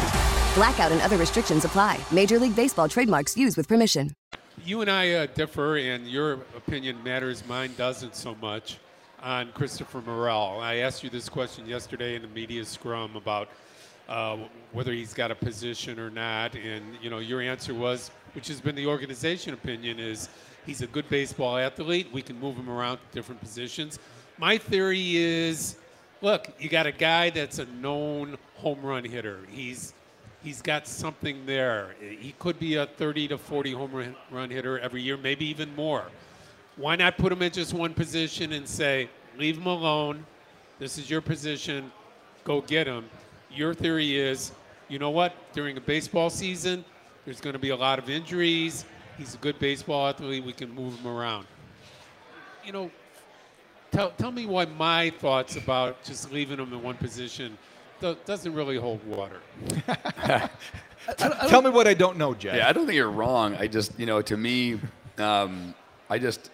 Blackout 0.55 0.91
and 0.91 1.01
other 1.01 1.17
restrictions 1.17 1.65
apply. 1.65 1.99
Major 2.11 2.39
League 2.39 2.55
Baseball 2.55 2.87
trademarks 2.87 3.37
used 3.37 3.57
with 3.57 3.67
permission. 3.67 4.11
You 4.65 4.81
and 4.81 4.89
I 4.89 5.11
uh, 5.11 5.25
differ, 5.27 5.77
and 5.77 6.07
your 6.07 6.33
opinion 6.55 7.01
matters. 7.03 7.43
Mine 7.47 7.73
doesn't 7.77 8.15
so 8.15 8.35
much 8.41 8.77
on 9.21 9.51
Christopher 9.53 10.01
Morel. 10.01 10.59
I 10.59 10.77
asked 10.77 11.03
you 11.03 11.09
this 11.09 11.29
question 11.29 11.65
yesterday 11.65 12.15
in 12.15 12.21
the 12.21 12.27
media 12.29 12.65
scrum 12.65 13.15
about 13.15 13.49
uh, 14.07 14.37
whether 14.71 14.91
he's 14.91 15.13
got 15.13 15.31
a 15.31 15.35
position 15.35 15.99
or 15.99 16.09
not, 16.09 16.55
and 16.55 16.83
you 17.01 17.09
know 17.09 17.19
your 17.19 17.41
answer 17.41 17.73
was, 17.73 18.11
which 18.33 18.47
has 18.47 18.61
been 18.61 18.75
the 18.75 18.87
organization 18.87 19.53
opinion, 19.53 19.99
is 19.99 20.29
he's 20.65 20.81
a 20.81 20.87
good 20.87 21.07
baseball 21.09 21.57
athlete. 21.57 22.07
We 22.11 22.21
can 22.21 22.39
move 22.39 22.55
him 22.55 22.69
around 22.69 22.97
to 22.97 23.03
different 23.11 23.41
positions. 23.41 23.99
My 24.37 24.57
theory 24.57 25.17
is, 25.17 25.75
look, 26.21 26.47
you 26.59 26.69
got 26.69 26.87
a 26.87 26.91
guy 26.91 27.29
that's 27.29 27.59
a 27.59 27.65
known 27.65 28.37
home 28.55 28.81
run 28.81 29.03
hitter. 29.03 29.39
He's 29.49 29.93
he's 30.43 30.61
got 30.61 30.87
something 30.87 31.45
there. 31.45 31.95
He 31.99 32.33
could 32.39 32.59
be 32.59 32.75
a 32.75 32.85
30 32.85 33.29
to 33.29 33.37
40 33.37 33.71
home 33.73 34.15
run- 34.31 34.49
hitter 34.49 34.79
every 34.79 35.01
year, 35.01 35.17
maybe 35.17 35.45
even 35.45 35.75
more. 35.75 36.05
Why 36.77 36.95
not 36.95 37.17
put 37.17 37.31
him 37.31 37.41
in 37.41 37.51
just 37.51 37.73
one 37.73 37.93
position 37.93 38.53
and 38.53 38.67
say, 38.67 39.09
leave 39.37 39.57
him 39.57 39.65
alone. 39.65 40.25
This 40.79 40.97
is 40.97 41.09
your 41.09 41.21
position. 41.21 41.91
Go 42.45 42.61
get 42.61 42.87
him. 42.87 43.09
Your 43.51 43.73
theory 43.73 44.17
is, 44.17 44.53
you 44.87 44.97
know 44.97 45.09
what? 45.09 45.33
During 45.53 45.75
a 45.75 45.81
baseball 45.81 46.29
season, 46.29 46.85
there's 47.29 47.41
going 47.41 47.53
to 47.53 47.59
be 47.59 47.69
a 47.69 47.75
lot 47.75 47.99
of 47.99 48.09
injuries. 48.09 48.85
He's 49.15 49.35
a 49.35 49.37
good 49.37 49.59
baseball 49.59 50.07
athlete. 50.07 50.43
We 50.43 50.51
can 50.51 50.73
move 50.73 50.97
him 50.97 51.05
around. 51.05 51.45
You 52.65 52.71
know, 52.71 52.91
tell, 53.91 54.09
tell 54.17 54.31
me 54.31 54.47
why 54.47 54.65
my 54.65 55.11
thoughts 55.11 55.55
about 55.55 56.03
just 56.03 56.31
leaving 56.31 56.57
him 56.57 56.73
in 56.73 56.81
one 56.81 56.97
position 56.97 57.55
doesn't 58.01 58.51
really 58.51 58.77
hold 58.77 59.05
water. 59.05 59.41
Tell 61.17 61.61
me 61.61 61.69
what 61.69 61.87
I 61.87 61.93
don't 61.93 62.17
know, 62.17 62.33
Jay. 62.33 62.57
Yeah, 62.57 62.67
I 62.67 62.73
don't 62.73 62.87
think 62.87 62.95
you're 62.95 63.11
wrong. 63.11 63.55
I 63.55 63.67
just, 63.67 63.91
you 63.99 64.07
know, 64.07 64.23
to 64.23 64.35
me, 64.35 64.79
um, 65.19 65.75
I 66.09 66.17
just, 66.17 66.49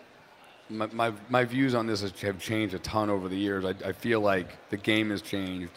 my, 0.70 0.88
my, 0.88 1.14
my 1.30 1.46
views 1.46 1.74
on 1.74 1.88
this 1.88 2.02
have 2.02 2.40
changed 2.40 2.74
a 2.74 2.80
ton 2.80 3.10
over 3.10 3.30
the 3.30 3.38
years. 3.38 3.64
I, 3.64 3.76
I 3.86 3.92
feel 3.94 4.20
like 4.20 4.70
the 4.72 4.78
game 4.78 5.10
has 5.12 5.22
changed. 5.22 5.72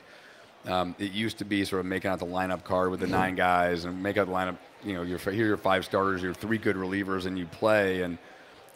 Um, 0.67 0.97
it 0.99 1.13
used 1.13 1.39
to 1.39 1.45
be 1.45 1.65
sort 1.65 1.81
of 1.81 1.87
making 1.87 2.11
out 2.11 2.19
the 2.19 2.27
lineup 2.27 2.65
card 2.65 2.91
with 2.91 3.01
the 3.01 3.07
nine 3.07 3.37
guys 3.37 3.85
and 3.85 4.03
make 4.03 4.17
out 4.17 4.27
the 4.27 4.33
lineup. 4.33 4.57
You 4.85 4.95
know, 4.95 5.03
your 5.03 5.19
here 5.19 5.45
are 5.45 5.49
your 5.49 5.57
five 5.57 5.85
starters, 5.85 6.23
your 6.23 6.35
three 6.35 6.59
good 6.59 6.77
relievers, 6.77 7.27
and 7.27 7.39
you 7.39 7.47
play. 7.47 8.03
And 8.03 8.19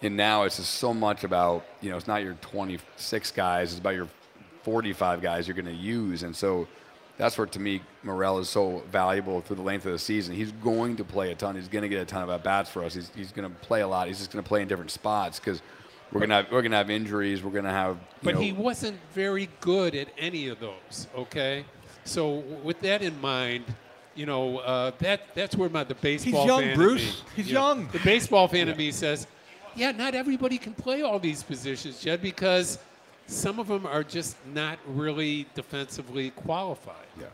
and 0.03 0.17
now 0.17 0.43
it's 0.43 0.57
just 0.57 0.75
so 0.75 0.93
much 0.93 1.25
about 1.25 1.65
you 1.81 1.91
know, 1.91 1.97
it's 1.97 2.09
not 2.09 2.23
your 2.23 2.35
26 2.35 3.31
guys, 3.33 3.71
it's 3.71 3.81
about 3.81 3.95
your 3.95 4.09
45 4.63 5.23
guys 5.23 5.47
you're 5.47 5.55
going 5.55 5.67
to 5.67 5.73
use. 5.73 6.23
And 6.23 6.35
so 6.35 6.67
that's 7.19 7.37
where 7.37 7.47
to 7.47 7.61
me 7.61 7.83
Morel 8.03 8.39
is 8.39 8.49
so 8.49 8.83
valuable 8.91 9.41
through 9.41 9.57
the 9.57 9.63
length 9.63 9.87
of 9.87 9.93
the 9.93 9.99
season. 9.99 10.35
He's 10.35 10.53
going 10.53 10.97
to 10.97 11.05
play 11.05 11.33
a 11.33 11.35
ton. 11.35 11.55
He's 11.55 11.69
going 11.69 11.83
to 11.83 11.89
get 11.89 12.01
a 12.01 12.05
ton 12.05 12.23
of 12.23 12.31
at 12.31 12.43
bats 12.43 12.71
for 12.71 12.85
us. 12.85 12.95
He's, 12.95 13.11
he's 13.15 13.33
going 13.33 13.49
to 13.49 13.57
play 13.61 13.83
a 13.83 13.89
lot. 13.89 14.09
He's 14.09 14.19
just 14.19 14.33
going 14.33 14.43
to 14.43 14.49
play 14.49 14.63
in 14.63 14.69
different 14.69 14.91
spots 14.91 15.39
because 15.39 15.63
we're 16.13 16.21
going 16.21 16.31
to 16.31 16.37
have 16.37 16.47
we're 16.51 16.63
going 16.63 16.73
to 16.73 16.77
have 16.77 16.91
injuries. 16.91 17.43
We're 17.43 17.53
going 17.53 17.65
to 17.65 17.71
have. 17.71 17.97
you 17.97 18.03
But 18.23 18.35
know, 18.35 18.41
he 18.41 18.53
wasn't 18.53 18.99
very 19.15 19.49
good 19.61 19.95
at 19.95 20.09
any 20.19 20.49
of 20.49 20.61
those. 20.61 21.09
Okay, 21.17 21.65
so 22.05 22.39
with 22.63 22.81
that 22.81 23.03
in 23.03 23.19
mind, 23.21 23.65
you 24.15 24.27
know 24.27 24.59
uh, 24.59 24.93
that 24.99 25.35
that's 25.35 25.57
where 25.57 25.69
my 25.69 25.85
the 25.85 25.95
baseball 25.95 26.43
He's 26.43 26.47
young, 26.49 26.61
fan 26.61 26.77
Bruce. 26.77 27.03
me- 27.03 27.29
He's 27.37 27.49
you 27.49 27.55
know, 27.55 27.69
young. 27.69 27.89
The 27.89 28.01
baseball 28.01 28.49
fan 28.49 28.69
of 28.69 28.77
me 28.77 28.91
says, 28.91 29.27
yeah, 29.75 29.93
not 29.93 30.15
everybody 30.15 30.59
can 30.59 30.75
play 30.75 31.03
all 31.03 31.19
these 31.19 31.43
positions, 31.43 32.01
Jed, 32.01 32.23
because 32.23 32.79
some 33.27 33.59
of 33.59 33.69
them 33.69 33.87
are 33.87 34.05
just 34.05 34.37
not 34.53 34.79
really 34.87 35.47
defensively 35.55 36.31
qualified. 36.31 37.07
Yeah. 37.19 37.27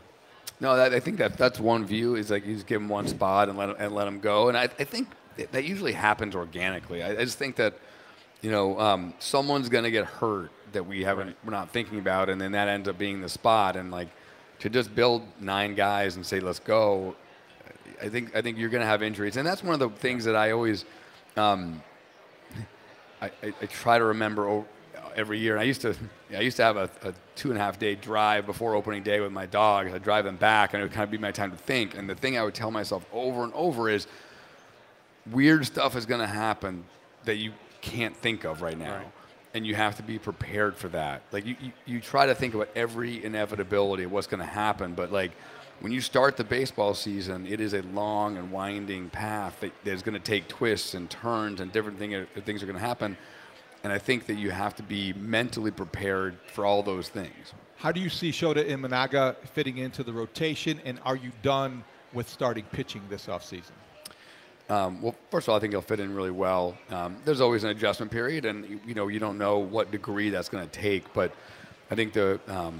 No, 0.61 0.75
that, 0.75 0.93
I 0.93 0.99
think 0.99 1.17
that 1.17 1.37
that's 1.37 1.59
one 1.59 1.85
view 1.85 2.15
is 2.15 2.29
like 2.31 2.45
you 2.45 2.53
just 2.55 2.67
give 2.67 2.81
him 2.81 2.89
one 2.89 3.07
spot 3.07 3.49
and 3.49 3.57
let 3.57 3.69
him, 3.69 3.75
and 3.79 3.95
let 3.95 4.07
him 4.07 4.19
go. 4.19 4.49
And 4.49 4.57
I, 4.57 4.63
I 4.63 4.83
think 4.83 5.07
that 5.37 5.51
that 5.53 5.63
usually 5.63 5.93
happens 5.93 6.35
organically. 6.35 7.01
I, 7.01 7.11
I 7.11 7.23
just 7.23 7.37
think 7.37 7.55
that 7.57 7.75
you 8.41 8.51
know 8.51 8.79
um, 8.79 9.13
someone's 9.19 9.69
going 9.69 9.85
to 9.85 9.91
get 9.91 10.05
hurt 10.05 10.51
that 10.73 10.85
we 10.85 11.03
haven't 11.03 11.35
we're 11.45 11.51
not 11.51 11.71
thinking 11.71 11.99
about, 11.99 12.29
and 12.29 12.39
then 12.39 12.51
that 12.51 12.67
ends 12.67 12.87
up 12.87 12.97
being 12.97 13.21
the 13.21 13.29
spot. 13.29 13.75
And 13.75 13.89
like 13.91 14.09
to 14.59 14.69
just 14.69 14.93
build 14.93 15.23
nine 15.39 15.75
guys 15.75 16.15
and 16.15 16.25
say 16.25 16.39
let's 16.39 16.59
go, 16.59 17.15
I 18.01 18.09
think 18.09 18.35
I 18.35 18.41
think 18.41 18.57
you're 18.57 18.69
going 18.69 18.81
to 18.81 18.87
have 18.87 19.03
injuries, 19.03 19.37
and 19.37 19.45
that's 19.45 19.63
one 19.63 19.73
of 19.73 19.79
the 19.79 19.89
things 19.89 20.25
that 20.25 20.35
I 20.35 20.51
always. 20.51 20.85
Um, 21.37 21.81
I, 23.21 23.25
I, 23.43 23.53
I 23.61 23.65
try 23.65 23.97
to 23.97 24.05
remember 24.05 24.63
every 25.15 25.39
year. 25.39 25.53
And 25.53 25.61
I 25.61 25.65
used 25.65 25.81
to, 25.81 25.95
I 26.35 26.39
used 26.39 26.57
to 26.57 26.63
have 26.63 26.77
a, 26.77 26.89
a 27.03 27.13
two 27.35 27.49
and 27.49 27.57
a 27.57 27.61
half 27.61 27.77
day 27.77 27.95
drive 27.95 28.45
before 28.45 28.75
opening 28.75 29.03
day 29.03 29.19
with 29.19 29.31
my 29.31 29.45
dog. 29.45 29.87
I'd 29.87 30.03
drive 30.03 30.25
them 30.25 30.37
back, 30.37 30.73
and 30.73 30.81
it 30.81 30.85
would 30.85 30.93
kind 30.93 31.03
of 31.03 31.11
be 31.11 31.17
my 31.17 31.31
time 31.31 31.51
to 31.51 31.57
think. 31.57 31.97
And 31.97 32.09
the 32.09 32.15
thing 32.15 32.37
I 32.37 32.43
would 32.43 32.53
tell 32.53 32.71
myself 32.71 33.05
over 33.11 33.43
and 33.43 33.53
over 33.53 33.89
is, 33.89 34.07
weird 35.31 35.65
stuff 35.65 35.95
is 35.95 36.05
going 36.05 36.21
to 36.21 36.27
happen 36.27 36.83
that 37.25 37.35
you 37.35 37.51
can't 37.81 38.15
think 38.15 38.45
of 38.45 38.61
right 38.61 38.77
now. 38.77 39.01
And 39.53 39.65
you 39.65 39.73
have 39.73 39.95
to 39.97 40.03
be 40.03 40.19
prepared 40.19 40.77
for 40.77 40.89
that. 40.89 41.23
Like 41.31 41.45
you, 41.45 41.55
you, 41.59 41.71
you 41.85 42.01
try 42.01 42.27
to 42.27 42.35
think 42.35 42.53
about 42.53 42.69
every 42.75 43.23
inevitability 43.23 44.03
of 44.03 44.11
what's 44.11 44.27
going 44.27 44.41
to 44.41 44.45
happen, 44.45 44.93
but 44.93 45.11
like 45.11 45.31
when 45.79 45.91
you 45.91 46.01
start 46.01 46.37
the 46.37 46.43
baseball 46.43 46.93
season, 46.93 47.47
it 47.47 47.61
is 47.61 47.73
a 47.73 47.81
long 47.81 48.37
and 48.37 48.51
winding 48.51 49.09
path 49.09 49.59
that, 49.61 49.71
that 49.85 49.91
is 49.91 50.03
going 50.03 50.13
to 50.13 50.19
take 50.19 50.47
twists 50.47 50.93
and 50.93 51.09
turns 51.09 51.61
and 51.61 51.71
different 51.71 51.97
thing, 51.97 52.13
uh, 52.13 52.25
things 52.45 52.61
are 52.61 52.65
going 52.65 52.77
to 52.77 52.85
happen. 52.85 53.17
And 53.83 53.93
I 53.93 53.97
think 53.97 54.25
that 54.27 54.35
you 54.35 54.51
have 54.51 54.75
to 54.75 54.83
be 54.83 55.13
mentally 55.13 55.71
prepared 55.71 56.37
for 56.47 56.65
all 56.65 56.83
those 56.83 57.07
things. 57.07 57.53
How 57.77 57.93
do 57.93 58.01
you 58.01 58.09
see 58.09 58.31
Shota 58.31 58.69
Imanaga 58.69 59.37
fitting 59.53 59.77
into 59.77 60.03
the 60.03 60.11
rotation, 60.11 60.81
and 60.83 60.99
are 61.05 61.15
you 61.15 61.31
done 61.41 61.85
with 62.11 62.27
starting 62.27 62.65
pitching 62.73 63.01
this 63.09 63.27
offseason? 63.27 63.71
Um, 64.69 65.01
well, 65.01 65.15
first 65.31 65.47
of 65.47 65.51
all, 65.51 65.57
I 65.57 65.59
think 65.59 65.73
he'll 65.73 65.81
fit 65.81 65.99
in 65.99 66.13
really 66.13 66.31
well. 66.31 66.77
Um, 66.91 67.17
there's 67.25 67.41
always 67.41 67.63
an 67.63 67.71
adjustment 67.71 68.11
period, 68.11 68.45
and 68.45 68.79
you- 68.85 68.93
know 68.93 69.07
you 69.07 69.19
don't 69.19 69.37
know 69.37 69.57
what 69.59 69.91
degree 69.91 70.29
that's 70.29 70.49
going 70.49 70.67
to 70.67 70.71
take. 70.79 71.11
But 71.13 71.33
I 71.89 71.95
think 71.95 72.13
the 72.13 72.39
um, 72.47 72.79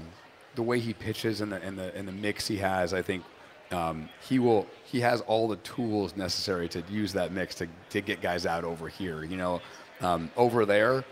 the 0.54 0.62
way 0.62 0.78
he 0.78 0.94
pitches 0.94 1.40
and 1.40 1.50
the 1.52 1.60
and 1.62 1.76
the 1.78 1.94
and 1.96 2.06
the 2.06 2.12
mix 2.12 2.46
he 2.46 2.56
has, 2.58 2.94
I 2.94 3.02
think 3.02 3.24
um, 3.72 4.08
he 4.28 4.38
will 4.38 4.66
he 4.84 5.00
has 5.00 5.20
all 5.22 5.48
the 5.48 5.56
tools 5.56 6.16
necessary 6.16 6.68
to 6.68 6.82
use 6.88 7.12
that 7.14 7.32
mix 7.32 7.56
to 7.56 7.66
to 7.90 8.00
get 8.00 8.20
guys 8.20 8.46
out 8.46 8.62
over 8.64 8.88
here. 8.88 9.24
You 9.24 9.36
know, 9.36 9.60
um, 10.00 10.30
over 10.36 10.64
there, 10.64 11.04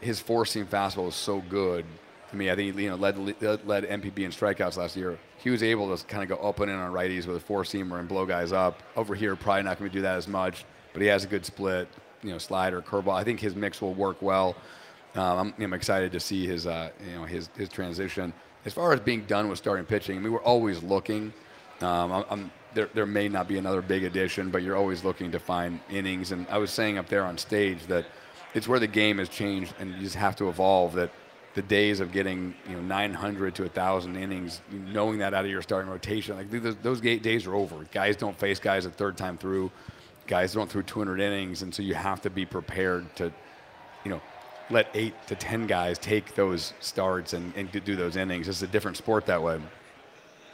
his 0.00 0.20
four 0.20 0.46
seam 0.46 0.66
fastball 0.66 1.08
is 1.08 1.16
so 1.16 1.40
good. 1.48 1.84
I 2.32 2.36
mean, 2.36 2.48
I 2.48 2.56
think 2.56 2.74
he 2.74 2.84
you 2.84 2.90
know 2.90 2.96
led 2.96 3.18
led 3.18 3.84
NPB 3.84 4.20
in 4.20 4.30
strikeouts 4.30 4.76
last 4.76 4.96
year. 4.96 5.18
He 5.38 5.50
was 5.50 5.62
able 5.62 5.94
to 5.94 6.04
kind 6.06 6.22
of 6.22 6.28
go 6.38 6.48
up 6.48 6.60
and 6.60 6.70
in 6.70 6.76
on 6.76 6.92
righties 6.92 7.26
with 7.26 7.36
a 7.36 7.40
four 7.40 7.62
seamer 7.62 7.98
and 7.98 8.08
blow 8.08 8.24
guys 8.24 8.52
up. 8.52 8.82
Over 8.96 9.14
here, 9.14 9.36
probably 9.36 9.64
not 9.64 9.78
going 9.78 9.90
to 9.90 9.94
do 9.94 10.02
that 10.02 10.16
as 10.16 10.26
much, 10.26 10.64
but 10.92 11.02
he 11.02 11.08
has 11.08 11.24
a 11.24 11.26
good 11.26 11.44
split. 11.44 11.88
You 12.22 12.30
know, 12.30 12.38
slider, 12.38 12.80
curveball. 12.80 13.14
I 13.14 13.24
think 13.24 13.40
his 13.40 13.56
mix 13.56 13.82
will 13.82 13.94
work 13.94 14.22
well. 14.22 14.56
Um, 15.14 15.38
I'm, 15.38 15.54
I'm 15.58 15.72
excited 15.72 16.12
to 16.12 16.20
see 16.20 16.46
his 16.46 16.66
uh, 16.66 16.90
you 17.04 17.16
know 17.16 17.24
his 17.24 17.50
his 17.56 17.68
transition. 17.68 18.32
As 18.64 18.72
far 18.72 18.92
as 18.92 19.00
being 19.00 19.24
done 19.24 19.48
with 19.48 19.58
starting 19.58 19.84
pitching, 19.84 20.22
mean, 20.22 20.32
we're 20.32 20.42
always 20.42 20.82
looking. 20.82 21.32
Um, 21.80 22.12
I'm, 22.12 22.24
I'm, 22.30 22.50
there, 22.74 22.88
there 22.94 23.06
may 23.06 23.28
not 23.28 23.48
be 23.48 23.58
another 23.58 23.82
big 23.82 24.04
addition, 24.04 24.50
but 24.50 24.62
you're 24.62 24.76
always 24.76 25.04
looking 25.04 25.32
to 25.32 25.40
find 25.40 25.80
innings. 25.90 26.30
And 26.30 26.46
I 26.48 26.58
was 26.58 26.70
saying 26.70 26.96
up 26.96 27.08
there 27.08 27.24
on 27.24 27.36
stage 27.36 27.86
that 27.88 28.06
it's 28.54 28.68
where 28.68 28.78
the 28.78 28.86
game 28.86 29.18
has 29.18 29.28
changed, 29.28 29.74
and 29.80 29.92
you 29.94 30.00
just 30.00 30.14
have 30.14 30.36
to 30.36 30.48
evolve. 30.48 30.94
That 30.94 31.10
the 31.54 31.62
days 31.62 32.00
of 32.00 32.12
getting 32.12 32.54
you 32.68 32.76
know 32.76 32.82
900 32.82 33.54
to 33.56 33.62
1,000 33.62 34.16
innings, 34.16 34.60
knowing 34.70 35.18
that 35.18 35.34
out 35.34 35.44
of 35.44 35.50
your 35.50 35.62
starting 35.62 35.90
rotation, 35.90 36.36
like 36.36 36.50
those, 36.50 36.76
those 36.76 37.00
days 37.00 37.46
are 37.46 37.54
over. 37.54 37.84
Guys 37.92 38.16
don't 38.16 38.38
face 38.38 38.58
guys 38.58 38.86
a 38.86 38.90
third 38.90 39.16
time 39.16 39.36
through. 39.36 39.70
Guys 40.26 40.54
don't 40.54 40.70
throw 40.70 40.82
200 40.82 41.20
innings, 41.20 41.62
and 41.62 41.74
so 41.74 41.82
you 41.82 41.94
have 41.94 42.20
to 42.22 42.30
be 42.30 42.46
prepared 42.46 43.14
to, 43.16 43.32
you 44.04 44.10
know, 44.10 44.20
let 44.70 44.88
eight 44.94 45.14
to 45.26 45.34
10 45.34 45.66
guys 45.66 45.98
take 45.98 46.34
those 46.34 46.72
starts 46.80 47.32
and, 47.32 47.52
and 47.56 47.70
do 47.84 47.96
those 47.96 48.16
innings. 48.16 48.48
It's 48.48 48.62
a 48.62 48.66
different 48.66 48.96
sport 48.96 49.26
that 49.26 49.42
way. 49.42 49.60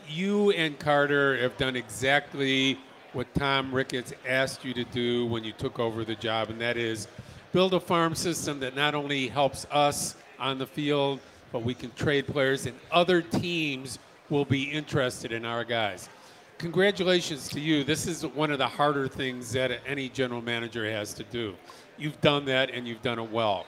You 0.09 0.50
and 0.52 0.78
Carter 0.78 1.37
have 1.40 1.57
done 1.59 1.76
exactly 1.76 2.78
what 3.12 3.33
Tom 3.35 3.73
Ricketts 3.75 4.12
asked 4.26 4.64
you 4.64 4.75
to 4.75 4.85
do 4.85 5.26
when 5.26 5.45
you 5.45 5.52
took 5.52 5.78
over 5.78 6.05
the 6.05 6.14
job, 6.14 6.50
and 6.50 6.61
that 6.61 6.76
is 6.76 7.07
build 7.52 7.75
a 7.75 7.81
farm 7.81 8.14
system 8.14 8.61
that 8.61 8.75
not 8.75 8.95
only 8.95 9.28
helps 9.28 9.67
us 9.71 10.17
on 10.38 10.59
the 10.59 10.66
field, 10.66 11.21
but 11.52 11.62
we 11.62 11.75
can 11.75 11.90
trade 11.92 12.26
players, 12.26 12.66
and 12.66 12.76
other 12.90 13.23
teams 13.23 13.99
will 14.30 14.45
be 14.45 14.64
interested 14.64 15.33
in 15.33 15.45
our 15.45 15.64
guys. 15.64 16.09
Congratulations 16.59 17.49
to 17.49 17.61
you. 17.61 17.85
This 17.85 18.07
is 18.07 18.26
one 18.26 18.50
of 18.50 18.59
the 18.59 18.66
harder 18.66 19.09
things 19.09 19.52
that 19.52 19.80
any 19.87 20.09
general 20.09 20.42
manager 20.42 20.90
has 20.90 21.14
to 21.14 21.23
do. 21.25 21.54
You've 21.97 22.21
done 22.21 22.45
that, 22.47 22.71
and 22.71 22.87
you've 22.87 23.02
done 23.02 23.18
it 23.18 23.30
well. 23.30 23.66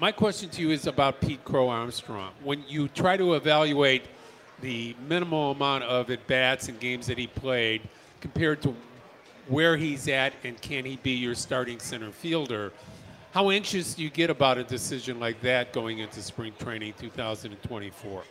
My 0.00 0.12
question 0.12 0.50
to 0.50 0.62
you 0.62 0.70
is 0.70 0.86
about 0.86 1.20
Pete 1.20 1.44
Crow 1.44 1.68
Armstrong. 1.68 2.32
When 2.42 2.64
you 2.68 2.88
try 2.88 3.16
to 3.16 3.34
evaluate 3.34 4.02
the 4.60 4.94
minimal 5.08 5.52
amount 5.52 5.84
of 5.84 6.10
at 6.10 6.26
bats 6.26 6.68
and 6.68 6.78
games 6.80 7.06
that 7.06 7.18
he 7.18 7.26
played 7.26 7.82
compared 8.20 8.60
to 8.62 8.74
where 9.48 9.76
he's 9.76 10.08
at 10.08 10.32
and 10.42 10.60
can 10.60 10.84
he 10.84 10.96
be 10.96 11.12
your 11.12 11.34
starting 11.34 11.78
center 11.78 12.10
fielder, 12.10 12.72
how 13.34 13.50
anxious 13.50 13.94
do 13.94 14.04
you 14.04 14.10
get 14.10 14.30
about 14.30 14.58
a 14.58 14.62
decision 14.62 15.18
like 15.18 15.40
that 15.40 15.72
going 15.72 15.98
into 15.98 16.22
spring 16.22 16.52
training 16.56 16.94
2024? 17.00 18.22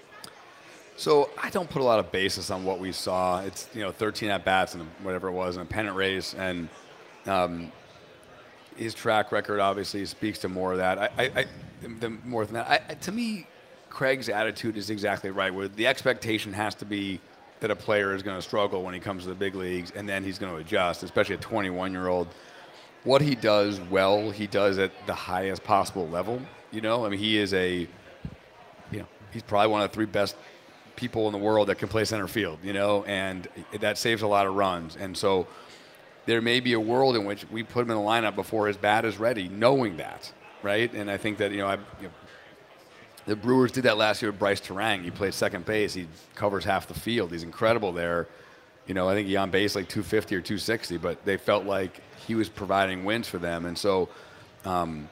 So 0.95 1.29
I 1.41 1.49
don't 1.49 1.69
put 1.69 1.81
a 1.81 1.85
lot 1.85 1.99
of 1.99 2.09
basis 2.09 2.49
on 2.49 2.63
what 2.63 2.79
we 2.79 2.93
saw. 2.93 3.41
It's 3.41 3.67
you 3.73 3.81
know 3.81 3.91
13 3.91 4.29
at 4.29 4.45
bats 4.45 4.75
and 4.75 4.83
whatever 5.01 5.27
it 5.27 5.33
was 5.33 5.57
in 5.57 5.61
a 5.61 5.65
pennant 5.65 5.97
race, 5.97 6.33
and 6.35 6.69
um, 7.25 7.69
his 8.77 8.93
track 8.93 9.33
record 9.33 9.59
obviously 9.59 10.05
speaks 10.05 10.39
to 10.39 10.47
more 10.47 10.71
of 10.71 10.77
that. 10.77 10.97
I, 10.97 11.09
I, 11.17 11.23
I 11.35 11.45
the, 11.99 12.09
more 12.23 12.45
than 12.45 12.53
that, 12.53 12.69
I, 12.69 12.93
to 12.93 13.11
me, 13.11 13.45
Craig's 13.89 14.29
attitude 14.29 14.77
is 14.77 14.89
exactly 14.89 15.31
right. 15.31 15.53
Where 15.53 15.67
the 15.67 15.85
expectation 15.85 16.53
has 16.53 16.75
to 16.75 16.85
be 16.85 17.19
that 17.59 17.69
a 17.69 17.75
player 17.75 18.15
is 18.15 18.23
going 18.23 18.37
to 18.37 18.41
struggle 18.41 18.83
when 18.83 18.93
he 18.93 19.01
comes 19.01 19.23
to 19.23 19.29
the 19.29 19.35
big 19.35 19.55
leagues, 19.55 19.91
and 19.91 20.07
then 20.07 20.23
he's 20.23 20.39
going 20.39 20.53
to 20.53 20.59
adjust, 20.59 21.03
especially 21.03 21.35
a 21.35 21.39
21 21.39 21.91
year 21.91 22.07
old. 22.07 22.29
What 23.03 23.21
he 23.21 23.35
does 23.35 23.79
well, 23.81 24.31
he 24.31 24.47
does 24.47 24.77
at 24.77 24.91
the 25.07 25.13
highest 25.13 25.63
possible 25.63 26.07
level. 26.07 26.41
You 26.71 26.81
know, 26.81 27.05
I 27.05 27.09
mean, 27.09 27.19
he 27.19 27.37
is 27.37 27.53
a, 27.53 27.87
you 28.91 28.99
know, 28.99 29.07
he's 29.31 29.43
probably 29.43 29.71
one 29.71 29.81
of 29.81 29.89
the 29.89 29.93
three 29.93 30.05
best 30.05 30.35
people 30.95 31.27
in 31.27 31.33
the 31.33 31.39
world 31.39 31.67
that 31.67 31.75
can 31.75 31.89
play 31.89 32.05
center 32.05 32.27
field. 32.27 32.59
You 32.63 32.73
know, 32.73 33.03
and 33.03 33.47
that 33.79 33.97
saves 33.97 34.21
a 34.21 34.27
lot 34.27 34.47
of 34.47 34.55
runs. 34.55 34.95
And 34.95 35.17
so, 35.17 35.47
there 36.25 36.41
may 36.41 36.61
be 36.61 36.71
a 36.71 36.79
world 36.79 37.17
in 37.17 37.25
which 37.25 37.45
we 37.51 37.63
put 37.63 37.83
him 37.83 37.91
in 37.91 37.97
the 37.97 38.03
lineup 38.03 38.35
before 38.35 38.67
his 38.67 38.77
bat 38.77 39.03
is 39.03 39.17
ready, 39.17 39.49
knowing 39.49 39.97
that, 39.97 40.31
right? 40.61 40.91
And 40.93 41.11
I 41.11 41.17
think 41.17 41.37
that 41.39 41.51
you 41.51 41.57
know, 41.57 41.67
I, 41.67 41.75
you 41.75 42.03
know 42.03 42.11
the 43.25 43.35
Brewers 43.35 43.71
did 43.71 43.83
that 43.83 43.97
last 43.97 44.21
year 44.21 44.31
with 44.31 44.39
Brice 44.39 44.59
Turang. 44.59 45.03
He 45.03 45.11
played 45.11 45.33
second 45.33 45.65
base. 45.65 45.93
He 45.93 46.07
covers 46.35 46.65
half 46.65 46.87
the 46.87 46.93
field. 46.93 47.31
He's 47.31 47.43
incredible 47.43 47.91
there. 47.91 48.27
You 48.85 48.93
know, 48.93 49.07
I 49.07 49.13
think 49.13 49.27
he 49.27 49.37
on 49.37 49.49
base 49.49 49.75
like 49.75 49.87
250 49.87 50.35
or 50.35 50.41
260, 50.41 50.97
but 50.97 51.23
they 51.23 51.37
felt 51.37 51.65
like 51.65 52.01
he 52.27 52.35
was 52.35 52.49
providing 52.49 53.05
wins 53.05 53.27
for 53.27 53.37
them. 53.37 53.65
And 53.65 53.77
so 53.77 54.09
um, 54.65 55.09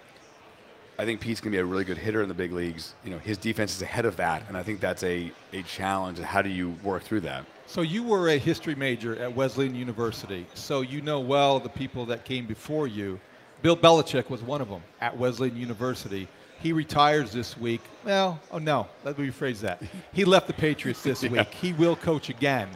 I 0.98 1.06
think 1.06 1.20
Pete's 1.20 1.42
going 1.42 1.52
to 1.52 1.56
be 1.56 1.60
a 1.60 1.66
really 1.66 1.84
good 1.84 1.98
hitter 1.98 2.22
in 2.22 2.28
the 2.28 2.36
big 2.36 2.52
leagues. 2.52 2.94
You 3.04 3.12
know, 3.12 3.18
his 3.18 3.38
defense 3.38 3.76
is 3.76 3.82
ahead 3.82 4.06
of 4.06 4.18
that, 4.18 4.44
and 4.48 4.56
I 4.56 4.64
think 4.64 4.80
that's 4.80 5.04
a, 5.04 5.32
a 5.52 5.64
challenge. 5.64 6.20
How 6.20 6.42
do 6.42 6.50
you 6.50 6.76
work 6.84 7.04
through 7.04 7.22
that? 7.22 7.46
So 7.66 7.82
you 7.82 8.04
were 8.04 8.30
a 8.30 8.38
history 8.38 8.76
major 8.76 9.16
at 9.16 9.34
Wesleyan 9.34 9.74
University, 9.74 10.46
so 10.54 10.82
you 10.82 11.02
know 11.02 11.20
well 11.20 11.60
the 11.60 11.70
people 11.70 12.06
that 12.08 12.26
came 12.26 12.46
before 12.46 12.88
you. 12.88 13.20
Bill 13.62 13.78
Belichick 13.78 14.30
was 14.30 14.42
one 14.42 14.62
of 14.62 14.70
them 14.70 14.82
at 15.00 15.16
Wesleyan 15.18 15.56
University. 15.56 16.28
He 16.60 16.74
retires 16.74 17.32
this 17.32 17.58
week. 17.58 17.82
Well, 18.04 18.40
oh 18.52 18.60
no, 18.60 18.88
let 19.04 19.18
me 19.18 19.28
rephrase 19.30 19.62
that. 19.62 19.82
He 20.14 20.26
left 20.26 20.48
the 20.48 20.54
Patriots 20.54 21.02
this 21.02 21.24
yeah. 21.24 21.30
week. 21.32 21.54
He 21.54 21.74
will 21.74 21.96
coach 21.96 22.30
again. 22.30 22.68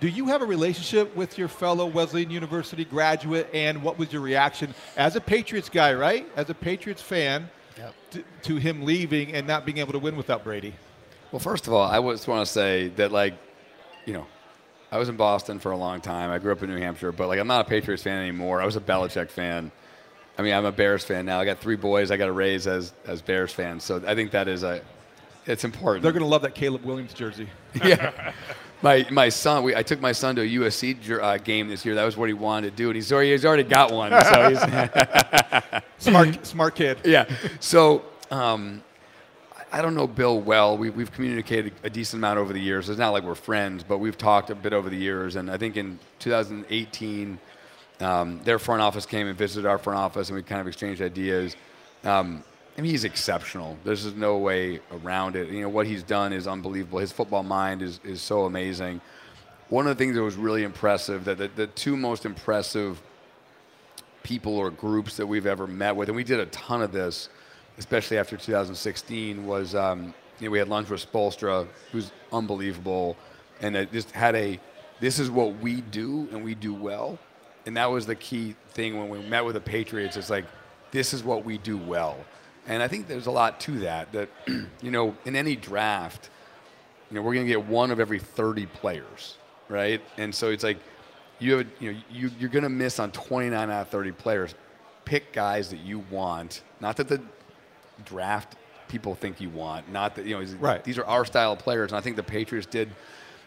Do 0.00 0.08
you 0.08 0.26
have 0.26 0.42
a 0.42 0.46
relationship 0.46 1.14
with 1.16 1.38
your 1.38 1.48
fellow 1.48 1.86
Wesleyan 1.86 2.30
University 2.30 2.84
graduate, 2.84 3.48
and 3.54 3.82
what 3.82 3.98
was 3.98 4.12
your 4.12 4.22
reaction 4.22 4.74
as 4.96 5.16
a 5.16 5.20
Patriots 5.20 5.68
guy, 5.68 5.94
right? 5.94 6.28
As 6.36 6.50
a 6.50 6.54
Patriots 6.54 7.00
fan, 7.00 7.48
yep. 7.78 7.94
to, 8.10 8.24
to 8.42 8.56
him 8.56 8.82
leaving 8.82 9.32
and 9.32 9.46
not 9.46 9.64
being 9.64 9.78
able 9.78 9.92
to 9.92 9.98
win 9.98 10.16
without 10.16 10.44
Brady? 10.44 10.74
Well, 11.32 11.40
first 11.40 11.66
of 11.66 11.72
all, 11.72 11.82
I 11.82 12.00
just 12.12 12.28
want 12.28 12.46
to 12.46 12.52
say 12.52 12.88
that, 12.96 13.12
like, 13.12 13.34
you 14.04 14.12
know, 14.12 14.26
I 14.94 14.98
was 14.98 15.08
in 15.08 15.16
Boston 15.16 15.58
for 15.58 15.72
a 15.72 15.76
long 15.76 16.00
time. 16.00 16.30
I 16.30 16.38
grew 16.38 16.52
up 16.52 16.62
in 16.62 16.70
New 16.70 16.78
Hampshire, 16.78 17.10
but 17.10 17.26
like 17.26 17.40
I'm 17.40 17.48
not 17.48 17.66
a 17.66 17.68
Patriots 17.68 18.04
fan 18.04 18.20
anymore. 18.20 18.62
I 18.62 18.64
was 18.64 18.76
a 18.76 18.80
Belichick 18.80 19.28
fan. 19.28 19.72
I 20.38 20.42
mean, 20.42 20.54
I'm 20.54 20.64
a 20.64 20.70
Bears 20.70 21.04
fan 21.04 21.26
now. 21.26 21.40
I 21.40 21.44
got 21.44 21.58
three 21.58 21.74
boys. 21.74 22.12
I 22.12 22.16
got 22.16 22.26
to 22.26 22.32
raise 22.32 22.68
as 22.68 22.92
as 23.04 23.20
Bears 23.20 23.52
fans. 23.52 23.82
So 23.82 24.00
I 24.06 24.14
think 24.14 24.30
that 24.30 24.46
is 24.46 24.62
a 24.62 24.82
it's 25.46 25.64
important. 25.64 26.04
They're 26.04 26.12
going 26.12 26.22
to 26.22 26.28
love 26.28 26.42
that 26.42 26.54
Caleb 26.54 26.84
Williams 26.84 27.12
jersey. 27.12 27.48
yeah. 27.84 28.32
My, 28.82 29.06
my 29.10 29.28
son, 29.30 29.64
we, 29.64 29.74
I 29.74 29.82
took 29.82 30.00
my 30.00 30.12
son 30.12 30.36
to 30.36 30.42
a 30.42 30.48
USC 30.48 31.18
uh, 31.20 31.38
game 31.38 31.68
this 31.68 31.84
year. 31.84 31.94
That 31.94 32.04
was 32.04 32.16
what 32.16 32.28
he 32.28 32.34
wanted 32.34 32.70
to 32.70 32.76
do, 32.76 32.88
and 32.88 32.96
he's 32.96 33.12
already, 33.12 33.32
he's 33.32 33.44
already 33.44 33.62
got 33.62 33.92
one. 33.92 34.10
So 34.10 35.80
smart, 35.98 36.46
smart 36.46 36.74
kid. 36.74 36.98
Yeah. 37.04 37.24
So 37.60 38.04
um, 38.30 38.82
I 39.72 39.82
don't 39.82 39.94
know 39.94 40.06
Bill 40.06 40.40
well. 40.40 40.78
We, 40.78 40.90
we've 40.90 41.10
communicated 41.10 41.72
a 41.82 41.90
decent 41.90 42.20
amount 42.20 42.38
over 42.38 42.52
the 42.52 42.60
years. 42.60 42.88
It's 42.88 42.98
not 42.98 43.10
like 43.10 43.24
we're 43.24 43.34
friends, 43.34 43.82
but 43.82 43.98
we've 43.98 44.16
talked 44.16 44.50
a 44.50 44.54
bit 44.54 44.72
over 44.72 44.88
the 44.88 44.96
years. 44.96 45.36
And 45.36 45.50
I 45.50 45.56
think 45.56 45.76
in 45.76 45.98
2018, 46.20 47.38
um, 48.00 48.40
their 48.44 48.58
front 48.58 48.82
office 48.82 49.06
came 49.06 49.26
and 49.26 49.36
visited 49.36 49.66
our 49.68 49.78
front 49.78 49.98
office, 49.98 50.28
and 50.28 50.36
we 50.36 50.42
kind 50.42 50.60
of 50.60 50.66
exchanged 50.66 51.02
ideas. 51.02 51.56
Um, 52.04 52.44
I 52.76 52.80
mean, 52.80 52.90
he's 52.90 53.04
exceptional. 53.04 53.78
There's 53.84 54.14
no 54.14 54.38
way 54.38 54.80
around 54.90 55.36
it. 55.36 55.48
You 55.48 55.62
know, 55.62 55.68
what 55.68 55.86
he's 55.86 56.02
done 56.02 56.32
is 56.32 56.46
unbelievable. 56.46 56.98
His 56.98 57.12
football 57.12 57.44
mind 57.44 57.82
is, 57.82 58.00
is 58.02 58.20
so 58.20 58.44
amazing. 58.44 59.00
One 59.68 59.86
of 59.86 59.96
the 59.96 60.04
things 60.04 60.16
that 60.16 60.22
was 60.22 60.36
really 60.36 60.64
impressive, 60.64 61.24
that 61.24 61.38
the, 61.38 61.48
the 61.48 61.66
two 61.68 61.96
most 61.96 62.26
impressive 62.26 63.00
people 64.24 64.56
or 64.56 64.70
groups 64.70 65.16
that 65.18 65.26
we've 65.26 65.46
ever 65.46 65.66
met 65.66 65.94
with, 65.94 66.08
and 66.08 66.16
we 66.16 66.24
did 66.24 66.40
a 66.40 66.46
ton 66.46 66.82
of 66.82 66.92
this– 66.92 67.28
especially 67.78 68.18
after 68.18 68.36
2016, 68.36 69.46
was 69.46 69.74
um, 69.74 70.14
you 70.40 70.46
know, 70.46 70.50
we 70.50 70.58
had 70.58 70.68
lunch 70.68 70.88
with 70.88 71.10
Spoelstra, 71.10 71.66
who's 71.92 72.12
unbelievable, 72.32 73.16
and 73.60 73.76
it 73.76 73.92
just 73.92 74.10
had 74.10 74.34
a 74.34 74.60
this 75.00 75.18
is 75.18 75.30
what 75.30 75.56
we 75.58 75.80
do 75.80 76.28
and 76.32 76.44
we 76.44 76.54
do 76.54 76.72
well, 76.72 77.18
and 77.66 77.76
that 77.76 77.90
was 77.90 78.06
the 78.06 78.14
key 78.14 78.54
thing 78.70 78.98
when 78.98 79.08
we 79.08 79.18
met 79.28 79.44
with 79.44 79.54
the 79.54 79.60
Patriots. 79.60 80.16
It's 80.16 80.30
like 80.30 80.44
this 80.90 81.12
is 81.12 81.24
what 81.24 81.44
we 81.44 81.58
do 81.58 81.76
well, 81.76 82.16
and 82.66 82.82
I 82.82 82.88
think 82.88 83.08
there's 83.08 83.26
a 83.26 83.30
lot 83.30 83.60
to 83.60 83.80
that. 83.80 84.12
That 84.12 84.28
you 84.46 84.90
know, 84.90 85.16
in 85.24 85.36
any 85.36 85.56
draft, 85.56 86.30
you 87.10 87.16
know, 87.16 87.22
we're 87.22 87.34
going 87.34 87.46
to 87.46 87.52
get 87.52 87.66
one 87.66 87.90
of 87.90 88.00
every 88.00 88.18
30 88.18 88.66
players, 88.66 89.36
right? 89.68 90.00
And 90.16 90.34
so 90.34 90.50
it's 90.50 90.64
like 90.64 90.78
you 91.38 91.58
have 91.58 91.66
you 91.80 91.92
know 91.92 92.00
you, 92.10 92.30
you're 92.38 92.50
going 92.50 92.62
to 92.62 92.68
miss 92.68 92.98
on 92.98 93.10
29 93.12 93.70
out 93.70 93.82
of 93.82 93.88
30 93.88 94.12
players. 94.12 94.54
Pick 95.04 95.32
guys 95.32 95.70
that 95.70 95.80
you 95.80 95.98
want. 96.10 96.62
Not 96.80 96.96
that 96.96 97.08
the 97.08 97.20
draft 98.04 98.56
people 98.88 99.14
think 99.14 99.40
you 99.40 99.50
want. 99.50 99.90
Not 99.90 100.14
that 100.16 100.26
you 100.26 100.38
know, 100.38 100.46
right. 100.58 100.82
these 100.82 100.98
are 100.98 101.04
our 101.04 101.24
style 101.24 101.52
of 101.52 101.58
players, 101.58 101.92
and 101.92 101.98
I 101.98 102.00
think 102.00 102.16
the 102.16 102.22
Patriots 102.22 102.66
did 102.66 102.90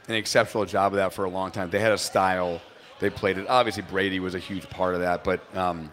an 0.07 0.15
exceptional 0.15 0.65
job 0.65 0.93
of 0.93 0.97
that 0.97 1.13
for 1.13 1.25
a 1.25 1.29
long 1.29 1.51
time. 1.51 1.69
They 1.69 1.79
had 1.79 1.91
a 1.91 1.97
style, 1.97 2.61
they 2.99 3.09
played 3.09 3.37
it. 3.37 3.47
Obviously, 3.47 3.83
Brady 3.83 4.19
was 4.19 4.35
a 4.35 4.39
huge 4.39 4.69
part 4.69 4.93
of 4.93 5.01
that, 5.01 5.23
but 5.23 5.55
um, 5.55 5.91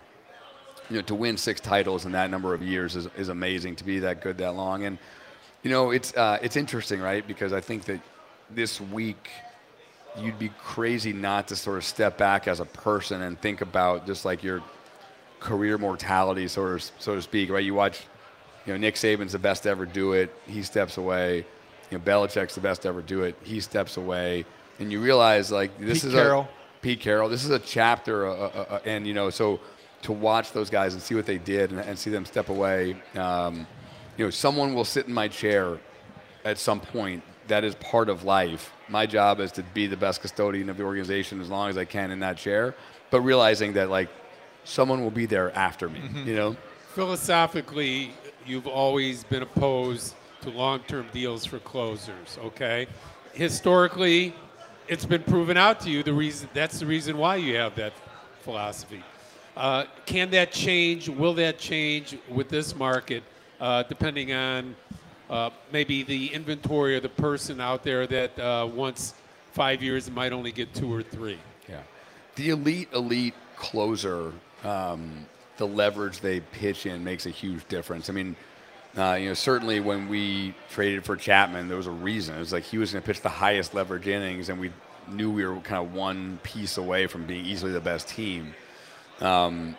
you 0.91 0.97
know, 0.97 1.03
to 1.03 1.15
win 1.15 1.37
six 1.37 1.61
titles 1.61 2.05
in 2.05 2.13
that 2.13 2.31
number 2.31 2.55
of 2.55 2.63
years 2.63 2.97
is, 2.97 3.09
is 3.17 3.29
amazing. 3.29 3.77
To 3.77 3.85
be 3.85 3.99
that 4.01 4.21
good 4.21 4.39
that 4.39 4.55
long, 4.55 4.85
and 4.85 4.99
you 5.63 5.71
know, 5.71 5.91
it's 5.91 6.15
uh, 6.15 6.39
it's 6.43 6.57
interesting, 6.57 7.01
right? 7.01 7.27
Because 7.27 7.53
I 7.53 7.61
think 7.61 7.85
that 7.85 8.01
this 8.51 8.81
week 8.81 9.31
you'd 10.19 10.39
be 10.39 10.51
crazy 10.61 11.13
not 11.13 11.49
to 11.49 11.57
sort 11.57 11.77
of 11.77 11.85
step 11.85 12.17
back 12.17 12.47
as 12.47 12.61
a 12.61 12.65
person 12.65 13.23
and 13.23 13.41
think 13.41 13.61
about 13.61 14.07
just 14.07 14.25
like 14.25 14.43
your 14.43 14.63
career 15.41 15.77
mortality, 15.77 16.47
sort 16.49 16.73
of, 16.73 16.91
so 16.99 17.15
to 17.15 17.23
speak, 17.23 17.51
right? 17.51 17.65
You 17.65 17.75
watch 17.75 18.03
you 18.67 18.73
know, 18.73 18.79
Nick 18.79 18.95
Saban's 18.95 19.33
the 19.33 19.39
best 19.39 19.65
to 19.65 19.69
ever 19.69 19.87
do 19.87 20.13
it. 20.13 20.35
He 20.47 20.63
steps 20.63 20.97
away. 20.97 21.45
You 21.91 21.99
know, 21.99 22.05
Belichick's 22.05 22.55
the 22.55 22.61
best 22.61 22.83
to 22.83 22.89
ever 22.89 23.03
do 23.03 23.23
it. 23.23 23.37
He 23.43 23.61
steps 23.61 23.97
away. 23.97 24.47
And 24.79 24.91
you 24.91 25.01
realize, 25.01 25.53
like, 25.53 25.79
this 25.79 26.01
Pete 26.01 26.09
is 26.09 26.15
Carroll. 26.15 26.43
a 26.43 26.83
Pete 26.83 27.01
Carroll. 27.01 27.29
This 27.29 27.45
is 27.45 27.51
a 27.51 27.59
chapter, 27.59 28.27
uh, 28.27 28.33
uh, 28.33 28.67
uh, 28.71 28.79
and 28.85 29.07
you 29.07 29.15
know, 29.15 29.31
so 29.31 29.61
to 30.05 30.13
watch 30.13 30.53
those 30.53 30.71
guys 30.71 30.95
and 30.95 31.03
see 31.03 31.15
what 31.15 31.27
they 31.27 31.39
did 31.39 31.71
and, 31.71 31.81
and 31.81 31.99
see 31.99 32.11
them 32.11 32.25
step 32.25 32.49
away. 32.49 32.97
Um, 33.17 33.67
you 34.17 34.25
know, 34.25 34.31
someone 34.31 34.75
will 34.75 34.85
sit 34.85 35.07
in 35.07 35.13
my 35.13 35.29
chair 35.29 35.79
at 36.45 36.59
some 36.59 36.81
point. 36.81 37.23
That 37.49 37.65
is 37.65 37.75
part 37.75 38.09
of 38.09 38.25
life. 38.25 38.73
My 38.89 39.05
job 39.07 39.41
is 39.41 39.53
to 39.53 39.63
be 39.63 39.87
the 39.87 39.97
best 39.97 40.23
custodian 40.23 40.71
of 40.71 40.77
the 40.77 40.85
organization 40.85 41.41
as 41.41 41.51
long 41.51 41.69
as 41.69 41.77
I 41.77 41.85
can 41.85 42.11
in 42.11 42.21
that 42.21 42.37
chair. 42.39 42.75
But 43.11 43.21
realizing 43.21 43.75
that, 43.75 43.91
like, 43.91 44.09
someone 44.65 45.03
will 45.03 45.11
be 45.11 45.27
there 45.27 45.55
after 45.57 45.89
me. 45.89 46.01
Mm-hmm. 46.01 46.29
You 46.29 46.37
know. 46.37 46.57
Philosophically, 46.95 48.13
you've 48.47 48.67
always 48.67 49.25
been 49.25 49.43
opposed 49.43 50.15
to 50.43 50.51
long-term 50.51 51.07
deals 51.13 51.45
for 51.45 51.59
closers. 51.59 52.39
Okay, 52.45 52.87
historically, 53.33 54.35
it's 54.89 55.07
been 55.07 55.23
proven 55.23 55.57
out 55.57 55.81
to 55.81 55.91
you 55.91 56.03
the 56.03 56.13
reason 56.13 56.49
that's 56.55 56.79
the 56.79 56.87
reason 56.87 57.17
why 57.17 57.37
you 57.37 57.57
have 57.57 57.75
that 57.77 57.95
philosophy. 58.43 59.03
Uh, 59.57 59.85
can 60.05 60.31
that 60.31 60.53
change? 60.53 61.09
Will 61.09 61.35
that 61.35 61.59
change 61.59 62.17
with 62.29 62.49
this 62.49 62.75
market, 62.75 63.23
uh, 63.61 63.85
depending 63.85 64.33
on 64.33 64.75
uh, 65.31 65.51
maybe 65.73 66.03
the 66.03 66.27
inventory 66.35 66.97
of 66.97 67.03
the 67.03 67.09
person 67.09 67.61
out 67.61 67.83
there 67.85 68.07
that 68.07 68.39
uh, 68.39 68.69
wants 68.73 69.15
five 69.53 69.83
years 69.83 70.11
might 70.11 70.33
only 70.33 70.51
get 70.51 70.75
two 70.75 70.93
or 70.93 71.03
three? 71.03 71.39
Yeah. 71.69 71.83
the 72.35 72.51
elite, 72.51 72.89
elite 72.93 73.35
closer, 73.57 74.33
um, 74.65 75.27
the 75.57 75.67
leverage 75.67 76.21
they 76.21 76.41
pitch 76.41 76.87
in 76.87 77.05
makes 77.05 77.27
a 77.27 77.31
huge 77.31 77.67
difference. 77.69 78.11
I 78.11 78.13
mean, 78.13 78.35
uh, 78.97 79.15
you 79.15 79.29
know, 79.29 79.35
certainly 79.35 79.81
when 79.81 80.09
we 80.09 80.55
traded 80.71 81.05
for 81.05 81.17
Chapman, 81.17 81.69
there 81.69 81.77
was 81.77 81.87
a 81.87 81.93
reason. 81.93 82.37
It 82.37 82.41
was 82.41 82.53
like 82.53 82.65
he 82.65 82.79
was 82.79 82.93
going 82.93 83.03
to 83.03 83.07
pitch 83.07 83.23
the 83.23 83.29
highest 83.29 83.75
leverage 83.75 84.07
innings, 84.07 84.49
and 84.49 84.59
we 84.61 84.73
knew 85.09 85.31
we 85.31 85.45
were 85.45 85.57
kind 85.61 85.85
of 85.85 85.93
one 85.93 86.39
piece 86.43 86.77
away 86.77 87.07
from 87.07 87.25
being 87.25 87.45
easily 87.45 87.73
the 87.73 87.81
best 87.81 88.09
team. 88.09 88.55
Um, 89.21 89.77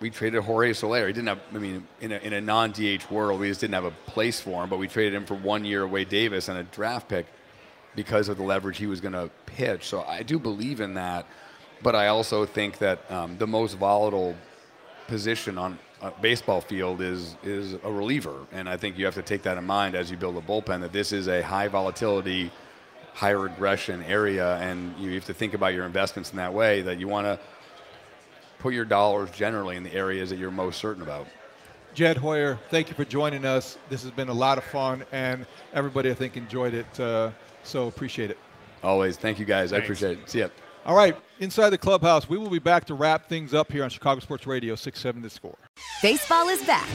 we 0.00 0.10
traded 0.10 0.42
Jorge 0.44 0.72
Soler. 0.72 1.06
He 1.06 1.12
didn't 1.12 1.28
have, 1.28 1.40
I 1.52 1.58
mean, 1.58 1.86
in 2.00 2.12
a, 2.12 2.18
in 2.18 2.32
a 2.32 2.40
non 2.40 2.72
DH 2.72 3.10
world, 3.10 3.40
we 3.40 3.48
just 3.48 3.60
didn't 3.60 3.74
have 3.74 3.84
a 3.84 3.90
place 4.06 4.40
for 4.40 4.62
him, 4.62 4.70
but 4.70 4.78
we 4.78 4.86
traded 4.86 5.14
him 5.14 5.26
for 5.26 5.34
one 5.34 5.64
year 5.64 5.82
away 5.82 6.04
Davis 6.04 6.48
and 6.48 6.58
a 6.58 6.62
draft 6.62 7.08
pick 7.08 7.26
because 7.96 8.28
of 8.28 8.36
the 8.36 8.42
leverage 8.44 8.78
he 8.78 8.86
was 8.86 9.00
going 9.00 9.12
to 9.12 9.30
pitch. 9.46 9.86
So 9.86 10.02
I 10.02 10.22
do 10.22 10.38
believe 10.38 10.80
in 10.80 10.94
that, 10.94 11.26
but 11.82 11.96
I 11.96 12.08
also 12.08 12.46
think 12.46 12.78
that 12.78 13.10
um, 13.10 13.36
the 13.38 13.46
most 13.46 13.74
volatile 13.74 14.36
position 15.08 15.58
on 15.58 15.78
a 16.00 16.12
baseball 16.12 16.60
field 16.60 17.00
is 17.00 17.34
is 17.42 17.72
a 17.72 17.90
reliever, 17.90 18.46
and 18.52 18.68
I 18.68 18.76
think 18.76 18.98
you 18.98 19.04
have 19.04 19.16
to 19.16 19.22
take 19.22 19.42
that 19.42 19.58
in 19.58 19.64
mind 19.64 19.96
as 19.96 20.12
you 20.12 20.16
build 20.16 20.36
a 20.36 20.40
bullpen. 20.40 20.80
That 20.80 20.92
this 20.92 21.12
is 21.12 21.26
a 21.26 21.42
high 21.42 21.66
volatility, 21.66 22.52
high 23.14 23.30
regression 23.30 24.04
area, 24.04 24.58
and 24.58 24.96
you 24.96 25.14
have 25.14 25.24
to 25.24 25.34
think 25.34 25.54
about 25.54 25.74
your 25.74 25.86
investments 25.86 26.30
in 26.30 26.36
that 26.36 26.54
way. 26.54 26.82
That 26.82 27.00
you 27.00 27.08
want 27.08 27.26
to 27.26 27.40
put 28.58 28.74
your 28.74 28.84
dollars 28.84 29.30
generally 29.30 29.76
in 29.76 29.82
the 29.82 29.92
areas 29.92 30.30
that 30.30 30.38
you're 30.38 30.50
most 30.50 30.78
certain 30.78 31.02
about. 31.02 31.26
Jed 31.94 32.16
Hoyer, 32.16 32.58
thank 32.70 32.88
you 32.88 32.94
for 32.94 33.04
joining 33.04 33.44
us. 33.44 33.78
This 33.88 34.02
has 34.02 34.12
been 34.12 34.28
a 34.28 34.34
lot 34.34 34.58
of 34.58 34.64
fun, 34.64 35.04
and 35.10 35.46
everybody 35.74 36.10
I 36.10 36.14
think 36.14 36.36
enjoyed 36.36 36.74
it. 36.74 37.00
Uh, 37.00 37.30
so 37.64 37.88
appreciate 37.88 38.30
it. 38.30 38.38
Always, 38.82 39.16
thank 39.16 39.38
you 39.38 39.44
guys. 39.44 39.70
Thanks. 39.70 39.82
I 39.82 39.84
appreciate 39.84 40.18
it. 40.18 40.30
See 40.30 40.38
ya. 40.40 40.48
All 40.86 40.96
right, 40.96 41.16
inside 41.40 41.70
the 41.70 41.78
clubhouse, 41.78 42.28
we 42.28 42.38
will 42.38 42.48
be 42.48 42.58
back 42.60 42.84
to 42.86 42.94
wrap 42.94 43.28
things 43.28 43.52
up 43.52 43.70
here 43.70 43.84
on 43.84 43.90
Chicago 43.90 44.20
Sports 44.20 44.46
Radio 44.46 44.74
6-7 44.74 45.22
The 45.22 45.28
Score. 45.28 45.56
Baseball 46.00 46.48
is 46.48 46.64
back, 46.64 46.88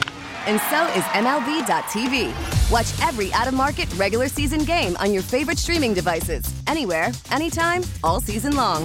and 0.48 0.60
so 0.62 0.86
is 0.98 1.04
MLB.tv. 1.12 2.32
Watch 2.72 3.06
every 3.06 3.32
out-of-market 3.34 3.94
regular 3.94 4.26
season 4.28 4.64
game 4.64 4.96
on 4.96 5.12
your 5.12 5.22
favorite 5.22 5.58
streaming 5.58 5.94
devices, 5.94 6.44
anywhere, 6.66 7.12
anytime, 7.30 7.82
all 8.02 8.20
season 8.20 8.56
long. 8.56 8.84